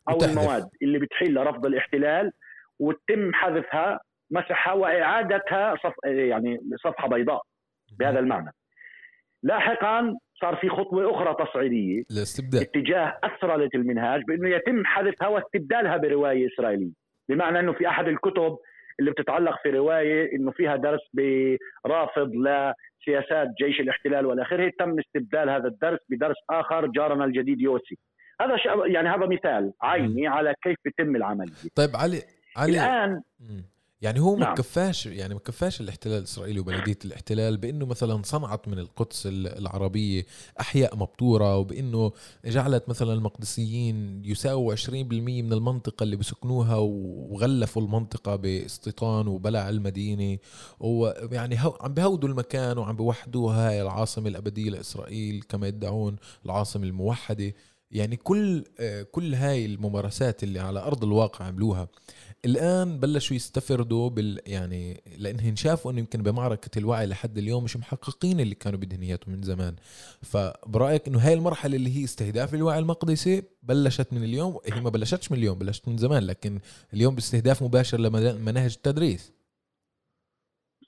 [0.08, 0.38] أو وتحذف.
[0.38, 2.32] المواد اللي بتحيل لرفض الاحتلال
[2.80, 7.42] وتم حذفها مسحها وإعادتها صف يعني صفحة بيضاء.
[7.98, 8.50] بهذا المعنى.
[9.42, 12.60] لاحقا صار في خطوة أخرى تصعيدية الاستبدال.
[12.60, 16.92] اتجاه اسرله المنهاج بأنه يتم حذفها واستبدالها برواية إسرائيلية
[17.28, 18.58] بمعنى أنه في أحد الكتب
[19.00, 21.00] اللي بتتعلق في رواية إنه فيها درس
[21.84, 27.98] برافض لسياسات جيش الاحتلال والى آخره تم استبدال هذا الدرس بدرس آخر جارنا الجديد يوسي
[28.40, 31.52] هذا يعني هذا مثال عيني على كيف يتم العملية.
[31.74, 32.22] طيب علي
[32.56, 33.22] علي الآن
[34.02, 34.54] يعني هو ما نعم.
[34.54, 40.26] كفاش يعني ما كفاش الاحتلال الإسرائيلي وبلدية الاحتلال بإنه مثلا صنعت من القدس العربية
[40.60, 42.12] أحياء مبتورة وبإنه
[42.44, 50.38] جعلت مثلا المقدسيين يساووا 20% من المنطقة اللي بسكنوها وغلفوا المنطقة باستيطان وبلع المدينة
[50.80, 57.54] ويعني عم بهودوا المكان وعم بوحدوها هاي العاصمة الأبدية لإسرائيل كما يدعون العاصمة الموحدة
[57.90, 58.64] يعني كل
[59.10, 61.88] كل هاي الممارسات اللي على أرض الواقع عملوها
[62.44, 68.40] الآن بلشوا يستفردوا بال يعني لانهم شافوا إنه يمكن بمعركة الوعي لحد اليوم مش محققين
[68.40, 69.76] اللي كانوا بدهم اياه من زمان.
[70.22, 75.32] فبرأيك إنه هاي المرحلة اللي هي استهداف الوعي المقدسي بلشت من اليوم؟ هي ما بلشتش
[75.32, 76.58] من اليوم بلشت من زمان لكن
[76.94, 79.42] اليوم باستهداف مباشر لمناهج التدريس.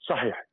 [0.09, 0.47] صحيح.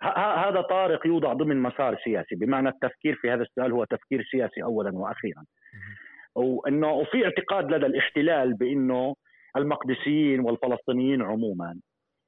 [0.46, 4.98] هذا طارق يوضع ضمن مسار سياسي بمعنى التفكير في هذا السؤال هو تفكير سياسي اولا
[4.98, 5.44] وأخيرا.
[6.34, 9.16] وإنه وفي اعتقاد لدى الاحتلال بإنه
[9.56, 11.80] المقدسيين والفلسطينيين عموما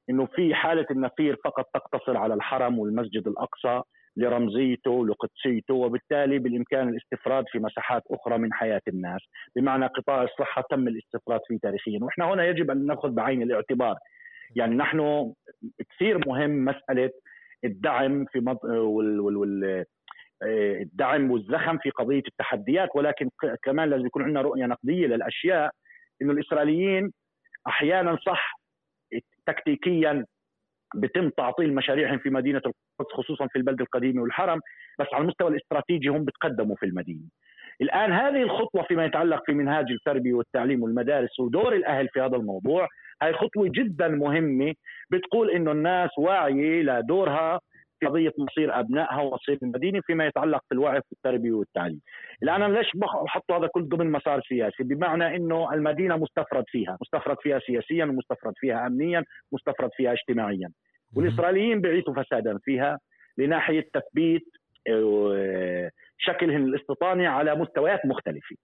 [0.09, 3.81] إنه في حالة النفير فقط تقتصر على الحرم والمسجد الأقصى
[4.17, 9.21] لرمزيته لقدسيته وبالتالي بالإمكان الاستفراد في مساحات أخرى من حياة الناس،
[9.55, 13.95] بمعنى قطاع الصحة تم الاستفراد فيه تاريخيا، وإحنا هنا يجب أن نأخذ بعين الاعتبار.
[14.55, 15.33] يعني نحن
[15.89, 17.11] كثير مهم مسألة
[17.63, 18.63] الدعم في مض...
[18.63, 19.19] وال...
[19.19, 19.37] وال...
[19.37, 19.85] وال...
[20.81, 23.29] الدعم والزخم في قضية التحديات ولكن
[23.63, 25.71] كمان لازم يكون عندنا رؤية نقدية للأشياء
[26.21, 27.11] إنه الإسرائيليين
[27.67, 28.59] أحيانا صح
[29.45, 30.25] تكتيكيا
[30.95, 34.59] بتم تعطيل مشاريعهم في مدينة القدس خصوصا في البلد القديمة والحرم
[34.99, 37.21] بس على المستوى الاستراتيجي هم بتقدموا في المدينة.
[37.81, 42.87] الآن هذه الخطوة فيما يتعلق في منهاج التربية والتعليم والمدارس ودور الأهل في هذا الموضوع
[43.21, 44.73] هاي خطوة جدا مهمة
[45.09, 47.59] بتقول إنه الناس واعية لدورها
[48.03, 52.01] قضية مصير أبنائها ومصير المدينة فيما يتعلق في الوعي في التربية والتعليم.
[52.43, 57.37] الآن أنا ليش بحط هذا كله ضمن مسار سياسي؟ بمعنى إنه المدينة مستفرد فيها، مستفرد
[57.41, 60.69] فيها سياسيا ومستفرد فيها امنيا، مستفرد فيها اجتماعيا.
[61.15, 62.99] والإسرائيليين بيعيثوا فسادا فيها
[63.37, 64.47] لناحية تثبيت
[64.89, 68.55] آه، شكلهم الاستيطاني على مستويات مختلفة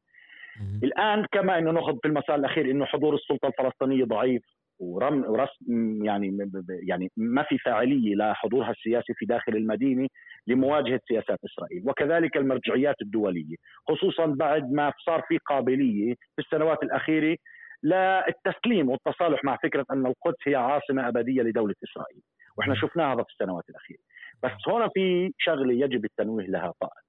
[0.83, 4.43] الآن كما إنه ناخذ في المسار الأخير إنه حضور السلطة الفلسطينية ضعيف
[4.81, 10.07] ورم ورسم يعني يعني ما في فاعلية لحضورها السياسي في داخل المدينة
[10.47, 13.55] لمواجهة سياسات إسرائيل، وكذلك المرجعيات الدولية،
[13.87, 17.37] خصوصا بعد ما صار في قابلية في السنوات الأخيرة
[17.83, 22.21] للتسليم والتصالح مع فكرة أن القدس هي عاصمة أبدية لدولة إسرائيل،
[22.57, 23.99] وإحنا شفنا هذا في السنوات الأخيرة.
[24.43, 27.01] بس هنا في شغلة يجب التنويه لها طائر.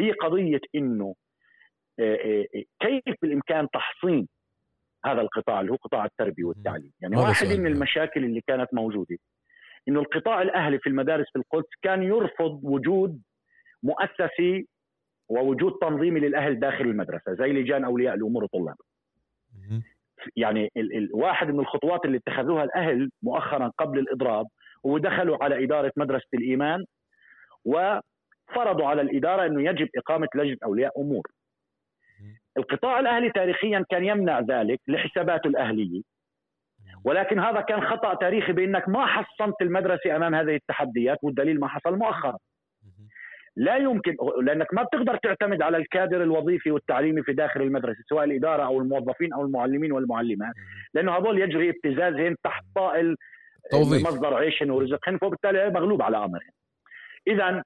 [0.00, 1.14] هي قضية إنه
[2.00, 4.28] آه، آه، آه، كيف بالإمكان تحصين
[5.06, 6.92] هذا القطاع اللي هو قطاع التربية والتعليم.
[7.00, 9.18] يعني واحد من المشاكل اللي كانت موجودة
[9.88, 13.22] إنه القطاع الأهلي في المدارس في القدس كان يرفض وجود
[13.82, 14.66] مؤسسي
[15.28, 18.76] ووجود تنظيمي للأهل داخل المدرسة زي لجان أولياء الأمور الطلاب
[20.36, 24.46] يعني ال ال واحد من الخطوات اللي اتخذوها الأهل مؤخرا قبل الإضراب
[24.86, 26.84] هو دخلوا على إدارة مدرسة الإيمان
[27.64, 31.22] وفرضوا على الإدارة إنه يجب إقامة لجنة أولياء أمور.
[32.58, 36.02] القطاع الأهلي تاريخيا كان يمنع ذلك لحساباته الاهليه
[37.04, 41.96] ولكن هذا كان خطأ تاريخي بأنك ما حصنت المدرسة أمام هذه التحديات والدليل ما حصل
[41.96, 42.38] مؤخرا.
[43.56, 48.62] لا يمكن لأنك ما بتقدر تعتمد على الكادر الوظيفي والتعليمي في داخل المدرسة سواء الإدارة
[48.62, 50.54] أو الموظفين أو المعلمين والمعلمات.
[50.94, 53.16] لأنه هذول يجري ابتزازهم تحت طائل
[53.70, 54.06] توظيف.
[54.06, 56.50] مصدر عيشهم ورزقهم فبالتالي مغلوب على أمرهم.
[57.26, 57.62] اذا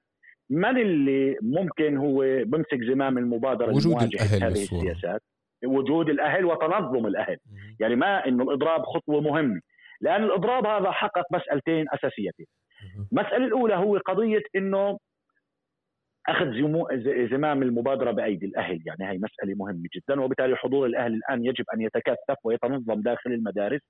[0.51, 5.21] من اللي ممكن هو بمسك زمام المبادرة وجود الأهل هذه السياسات؟
[5.65, 7.37] وجود الأهل وتنظم الأهل.
[7.45, 7.75] مم.
[7.79, 9.61] يعني ما إنه الإضراب خطوة مهمة.
[10.01, 12.45] لأن الإضراب هذا حقق مسألتين أساسيتين.
[13.11, 14.97] المسألة الأولى هو قضية إنه
[16.27, 16.47] أخذ
[17.31, 18.79] زمام المبادرة بأيدي الأهل.
[18.85, 23.81] يعني هي مسألة مهمة جدا وبالتالي حضور الأهل الآن يجب أن يتكثف ويتنظم داخل المدارس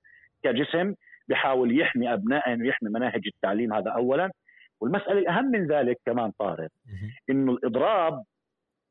[0.44, 0.94] كجسم
[1.28, 3.74] بحاول يحمي ابنائه ويحمي مناهج التعليم.
[3.74, 4.30] هذا اولا.
[4.82, 6.70] والمسألة الأهم من ذلك كمان طارق
[7.30, 8.24] إنه الإضراب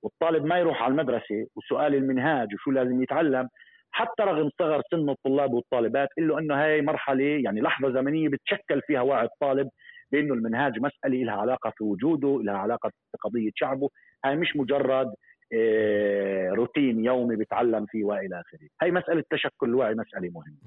[0.04, 3.48] والطالب ما يروح على المدرسة وسؤال المنهاج وشو لازم يتعلم
[3.92, 9.02] حتى رغم صغر سن الطلاب والطالبات إلا إنه هاي مرحلة يعني لحظة زمنية بتشكل فيها
[9.02, 9.70] وعي الطالب
[10.12, 13.90] بإنه المنهاج مسألة لها علاقة في وجوده لها علاقة بقضيه شعبه.
[14.26, 15.14] هاي مش مجرد
[15.54, 18.68] آه، روتين يومي بيتعلم فيه وإلى آخره.
[18.82, 20.58] هاي مسألة تشكل الوعي مسألة مهمة.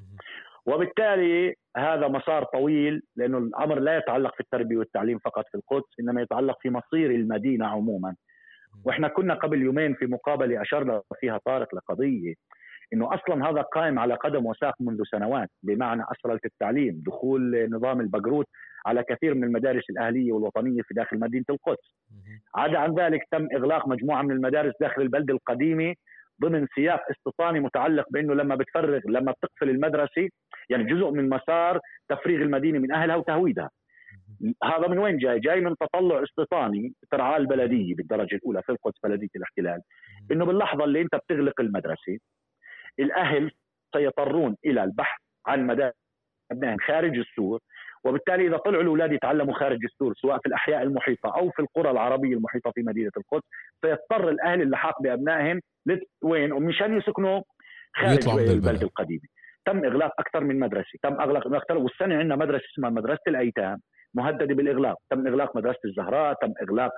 [0.66, 6.22] وبالتالي هذا مسار طويل لأنه الأمر لا يتعلق في التربية والتعليم فقط في القدس إنما
[6.22, 8.16] يتعلق في مصير المدينة عموما.
[8.84, 12.34] وإحنا كنا قبل يومين في مقابله أشرنا فيها طارق لقضية
[12.92, 18.46] إنه أصلا هذا قائم على قدم وساق منذ سنوات بمعنى اسرة التعليم دخول نظام البقروت
[18.86, 21.94] على كثير من المدارس الأهلية والوطنية في داخل مدينة القدس.
[22.54, 25.94] عدا عن ذلك تم إغلاق مجموعة من المدارس داخل البلده القديمة
[26.42, 30.28] ضمن سياق استيطاني متعلق بأنه لما بتفرغ لما بتقفل المدرسة
[30.70, 33.70] يعني جزء من مسار تفريغ المدينة من أهلها وتهويدها.
[34.64, 39.28] هذا من وين جاي؟ جاي من تطلع استيطاني ترعاه البلدية بالدرجة الأولى في القدس بلدية
[39.36, 39.80] الاحتلال.
[40.32, 42.18] إنه باللحظة اللي أنت بتغلق المدرسة
[42.98, 43.50] الأهل
[43.94, 45.94] سيضطرون إلى البحث عن مدارس
[46.52, 47.60] ابنائهم خارج السور.
[48.04, 52.34] وبالتالي إذا طلعوا الأولاد يتعلموا خارج السور سواء في الأحياء المحيطة أو في القرى العربية
[52.34, 53.44] المحيطة في مدينة القدس
[53.84, 55.60] سيضطر الأهل اللحاق بأبنائهم
[56.22, 57.42] وين؟ ومشان يسكنوا
[57.96, 59.22] خارج البلد القديمة.
[59.66, 63.78] تم إغلاق أكثر من مدرسة تم أغلاق أكثر والسنة عندنا مدرسة اسمها مدرسة الأيتام
[64.14, 64.96] مهددة بالإغلاق.
[65.10, 66.92] تم إغلاق مدرسة الزهراء تم إغلاق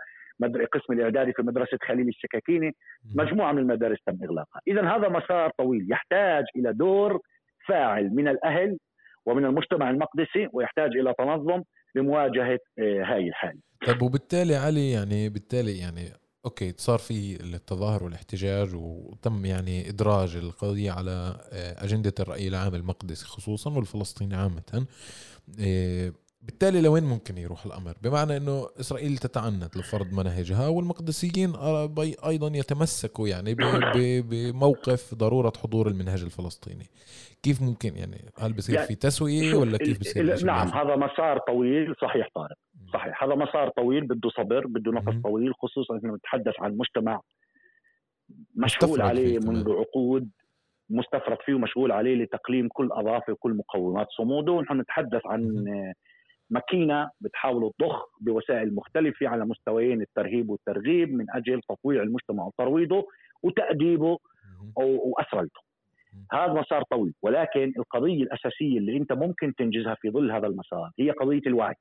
[0.72, 2.74] قسم الإعدادي في مدرسة خليل السكاكيني
[3.14, 4.60] مجموعة من المدارس تم إغلاقها.
[4.68, 7.20] اذا هذا مسار طويل يحتاج إلى دور
[7.68, 8.78] فاعل من الأهل
[9.26, 11.62] ومن المجتمع المقدسي ويحتاج إلى تنظم
[11.94, 13.58] لمواجهة آه، هاي الحالة.
[13.86, 16.12] طيب وبالتالي علي يعني بالتالي يعني
[16.44, 23.26] أوكي صار في التظاهر والاحتجاج وتم يعني إدراج القضية على آه، أجندة الرأي العام المقدسي
[23.26, 24.86] خصوصا والفلسطيني عامه.
[25.60, 26.12] آه،
[26.46, 31.52] بالتالي لوين ممكن يروح الأمر؟ بمعنى إنه إسرائيل تتعنت لفرض مناهجها والمقدسيين
[32.26, 33.54] أيضا يتمسكوا يعني
[34.30, 36.86] بموقف ضرورة حضور المنهج الفلسطيني.
[37.42, 41.94] كيف ممكن يعني؟ هل بصير يعني في تسوية ولا كيف بصير نعم هذا مسار طويل
[42.02, 42.56] صحيح طارق
[42.92, 43.24] صحيح.
[43.24, 47.20] هذا مسار طويل بده صبر بده نفس طويل خصوصا إنه نتحدث عن مجتمع
[48.54, 50.30] مشغول عليه منذ عقود
[50.90, 54.52] مستفرد فيه ومشغول عليه لتقليم كل اضافه وكل مقومات صموده.
[54.52, 55.64] ونحن نتحدث عن
[56.50, 63.06] ماكينة بتحاول تضخ بوسائل مختلفة على مستويين الترهيب والترغيب من أجل تطويع المجتمع وترويضه
[63.42, 64.18] وتأديبه
[64.76, 65.60] واسرلته.
[66.32, 71.10] هذا مسار طويل ولكن القضية الأساسية اللي أنت ممكن تنجزها في ظل هذا المسار هي
[71.10, 71.74] قضية الوعي.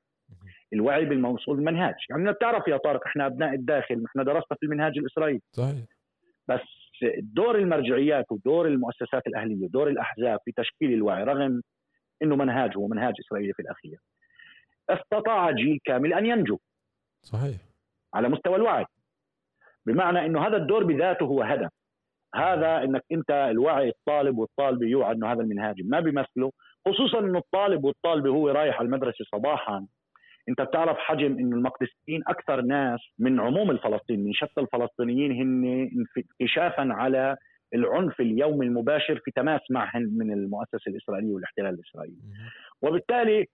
[0.72, 5.40] الوعي بالموصول المنهاج، يعني بتعرف يا طارق إحنا أبناء الداخل إحنا درسنا في المنهاج الإسرائيلي.
[5.52, 5.84] صحيح.
[6.48, 6.60] بس
[7.20, 11.62] دور المرجعيات ودور المؤسسات الأهلية ودور الأحزاب في تشكيل الوعي رغم
[12.22, 13.98] إنه منهاج هو منهاج إسرائيلي في الأخير
[14.90, 16.58] استطاع جيل كامل أن ينجو
[17.22, 17.56] صحيح.
[18.14, 18.84] على مستوى الوعي.
[19.86, 21.70] بمعنى إنه هذا الدور بذاته هو هدف.
[22.34, 26.52] هذا إنك أنت الوعي الطالب والطالبه يوعى إنه هذا المنهاج ما بيمثله.
[26.88, 29.86] خصوصا إنه الطالب والطالبه هو رايح على المدرسة صباحا.
[30.48, 35.90] أنت بتعرف حجم إنه المقدسيين أكثر ناس من عموم الفلسطينيين من شتى الفلسطينيين هن
[36.40, 37.36] انكشافا على
[37.74, 42.16] العنف اليومي المباشر في تماس معهن من المؤسسة الإسرائيلية والاحتلال الإسرائيلي.
[42.82, 43.46] وبالتالي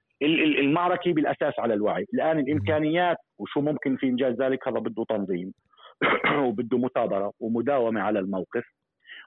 [0.60, 2.06] المعركة بالأساس على الوعي.
[2.14, 5.52] الآن الإمكانيات وشو ممكن في إنجاز ذلك هذا بده تنظيم
[6.46, 8.64] وبده مثابره ومداومة على الموقف.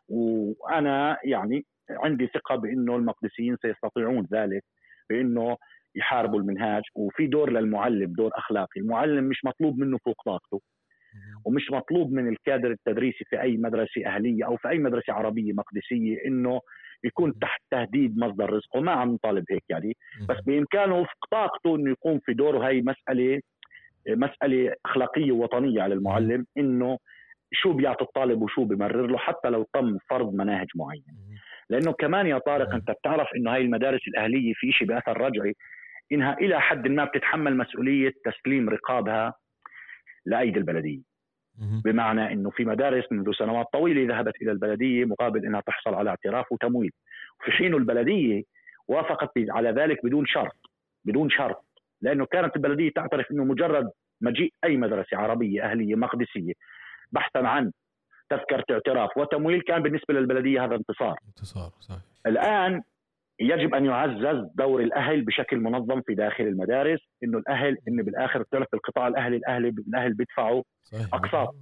[0.09, 4.63] وأنا يعني عندي ثقة بإنه المقدسيين سيستطيعون ذلك
[5.09, 5.57] بإنه
[5.95, 6.83] يحاربوا المنهاج.
[6.95, 8.81] وفي دور للمعلم دور أخلاقي.
[8.81, 10.61] المعلم مش مطلوب منه فوق طاقته.
[11.45, 16.17] ومش مطلوب من الكادر التدريسي في أي مدرسة أهلية أو في أي مدرسة عربية مقدسية
[16.27, 16.61] إنه
[17.03, 19.97] يكون تحت تهديد مصدر رزقه ما عم نطالب هيك يعني.
[20.29, 23.41] بس بإمكانه وفق طاقته إنه يقوم في دوره هي مسألة
[24.07, 26.97] مسألة أخلاقية وطنيه على المعلم إنه
[27.53, 31.03] شو بيعطي الطالب وشو بمرر له حتى لو تم فرض مناهج معينة.
[31.69, 35.53] لأنه كمان يا طارق أنت بتعرف إنه هاي المدارس الأهلية في شيء بأثر رجعي
[36.11, 39.33] إنها إلى حد ما بتتحمل مسؤولية تسليم رقابها
[40.25, 41.14] لأيدي البلدية.
[41.59, 46.51] بمعنى إنه في مدارس منذ سنوات طويلة ذهبت إلى البلدية مقابل إنها تحصل على اعتراف
[46.51, 46.91] وتمويل.
[47.45, 48.43] في حين البلدية
[48.87, 50.55] وافقت على ذلك بدون شرط
[51.05, 51.65] بدون شرط
[52.01, 53.89] لأنه كانت البلدية تعترف إنه مجرد
[54.21, 56.53] مجيء أي مدرسة عربية أهلية مقدسية
[57.11, 57.71] بحثا عن
[58.29, 61.19] تذكرة اعتراف وتمويل كان بالنسبة للبلدية هذا انتصار.
[61.27, 62.01] انتصار صحيح.
[62.27, 62.81] الآن
[63.39, 68.67] يجب أن يعزز دور الأهل بشكل منظم في داخل المدارس إنه الأهل إنه بالآخر بتعرف
[68.73, 70.63] القطاع الاهلي الاهلي الأهل بيدفعوا
[71.13, 71.55] اقساط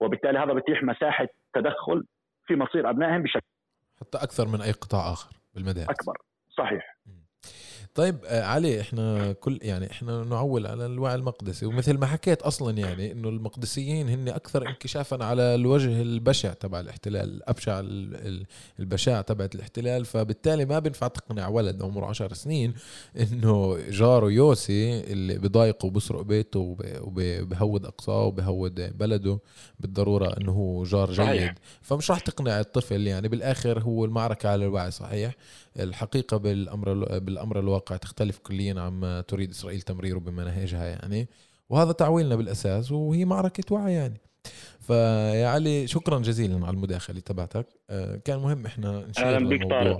[0.00, 2.04] وبالتالي هذا بتيح مساحة تدخل
[2.46, 3.46] في مصير أبنائهم بشكل
[4.00, 5.88] حتى أكثر من أي قطاع آخر بالمدارس.
[5.90, 6.16] أكبر.
[6.50, 6.96] صحيح.
[7.94, 11.66] طيب آه، علي إحنا كل يعني إحنا نعول على الوعي المقدسي.
[11.66, 17.48] ومثل ما حكيت أصلا يعني إنه المقدسيين هن أكثر انكشافا على الوجه البشع تبع الاحتلال
[17.48, 17.82] أبشع
[18.78, 20.04] البشاعة تبعت الاحتلال.
[20.04, 22.74] فبالتالي ما بينفع تقنع ولد عمره عشر سنين
[23.20, 29.38] إنه جاره يوسي اللي بضايقه وبسرق بيته وبهود أقصاه وبهود بلده
[29.80, 31.52] بالضرورة إنه هو جار جيد.
[31.82, 35.34] فمش راح تقنع الطفل يعني بالآخر هو المعركة على الوعي صحيح؟
[35.80, 41.28] الحقيقة بالأمر بالأمر الواقع تختلف كليا عما تريد إسرائيل تمريره بمناهجها يعني.
[41.68, 44.20] وهذا تعويلنا بالأساس وهي معركة وعي يعني.
[44.80, 47.66] فيا علي شكرا جزيلا على المداخلة تبعتك.
[47.90, 49.98] آه، كان مهم إحنا نشير الموضوع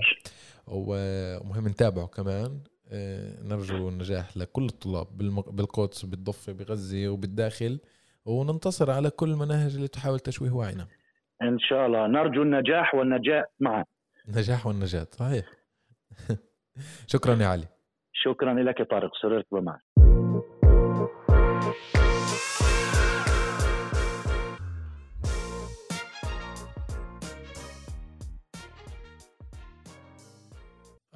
[0.67, 2.59] ومهم نتابعه كمان.
[2.89, 5.17] آه، نرجو النجاح لكل الطلاب
[5.55, 7.79] بالقدس بالضفة بغزة وبالداخل.
[8.25, 10.87] وننتصر على كل المناهج اللي تحاول تشويه وعينا.
[11.41, 12.07] إن شاء الله.
[12.07, 13.83] نرجو النجاح والنجاة معا.
[14.27, 15.45] النجاح والنجاة صحيح.
[17.13, 17.67] شكرا يا علي.
[18.13, 19.84] شكرا لك يا طارق سررت بمعك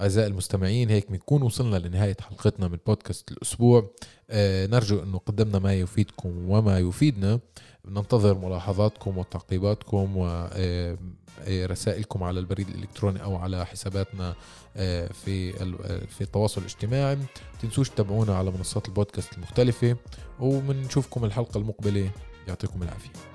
[0.02, 3.91] أعزائي المستمعين هيك بنكون وصلنا لنهاية حلقتنا من بودكاست الأسبوع.
[4.30, 7.39] آه نرجو أنه قدمنا ما يفيدكم وما يفيدنا.
[7.86, 10.18] ننتظر ملاحظاتكم وتعقيباتكم
[11.47, 14.36] ورسائلكم على البريد الإلكتروني أو على حساباتنا
[14.78, 15.52] آه، في
[16.08, 17.18] في التواصل الاجتماعي.
[17.62, 19.95] تنسوش تتابعونا على منصات البودكاست المختلفة
[20.39, 22.10] وبنشوفكم الحلقة المقبلة.
[22.47, 23.29] يعطيكم العافية.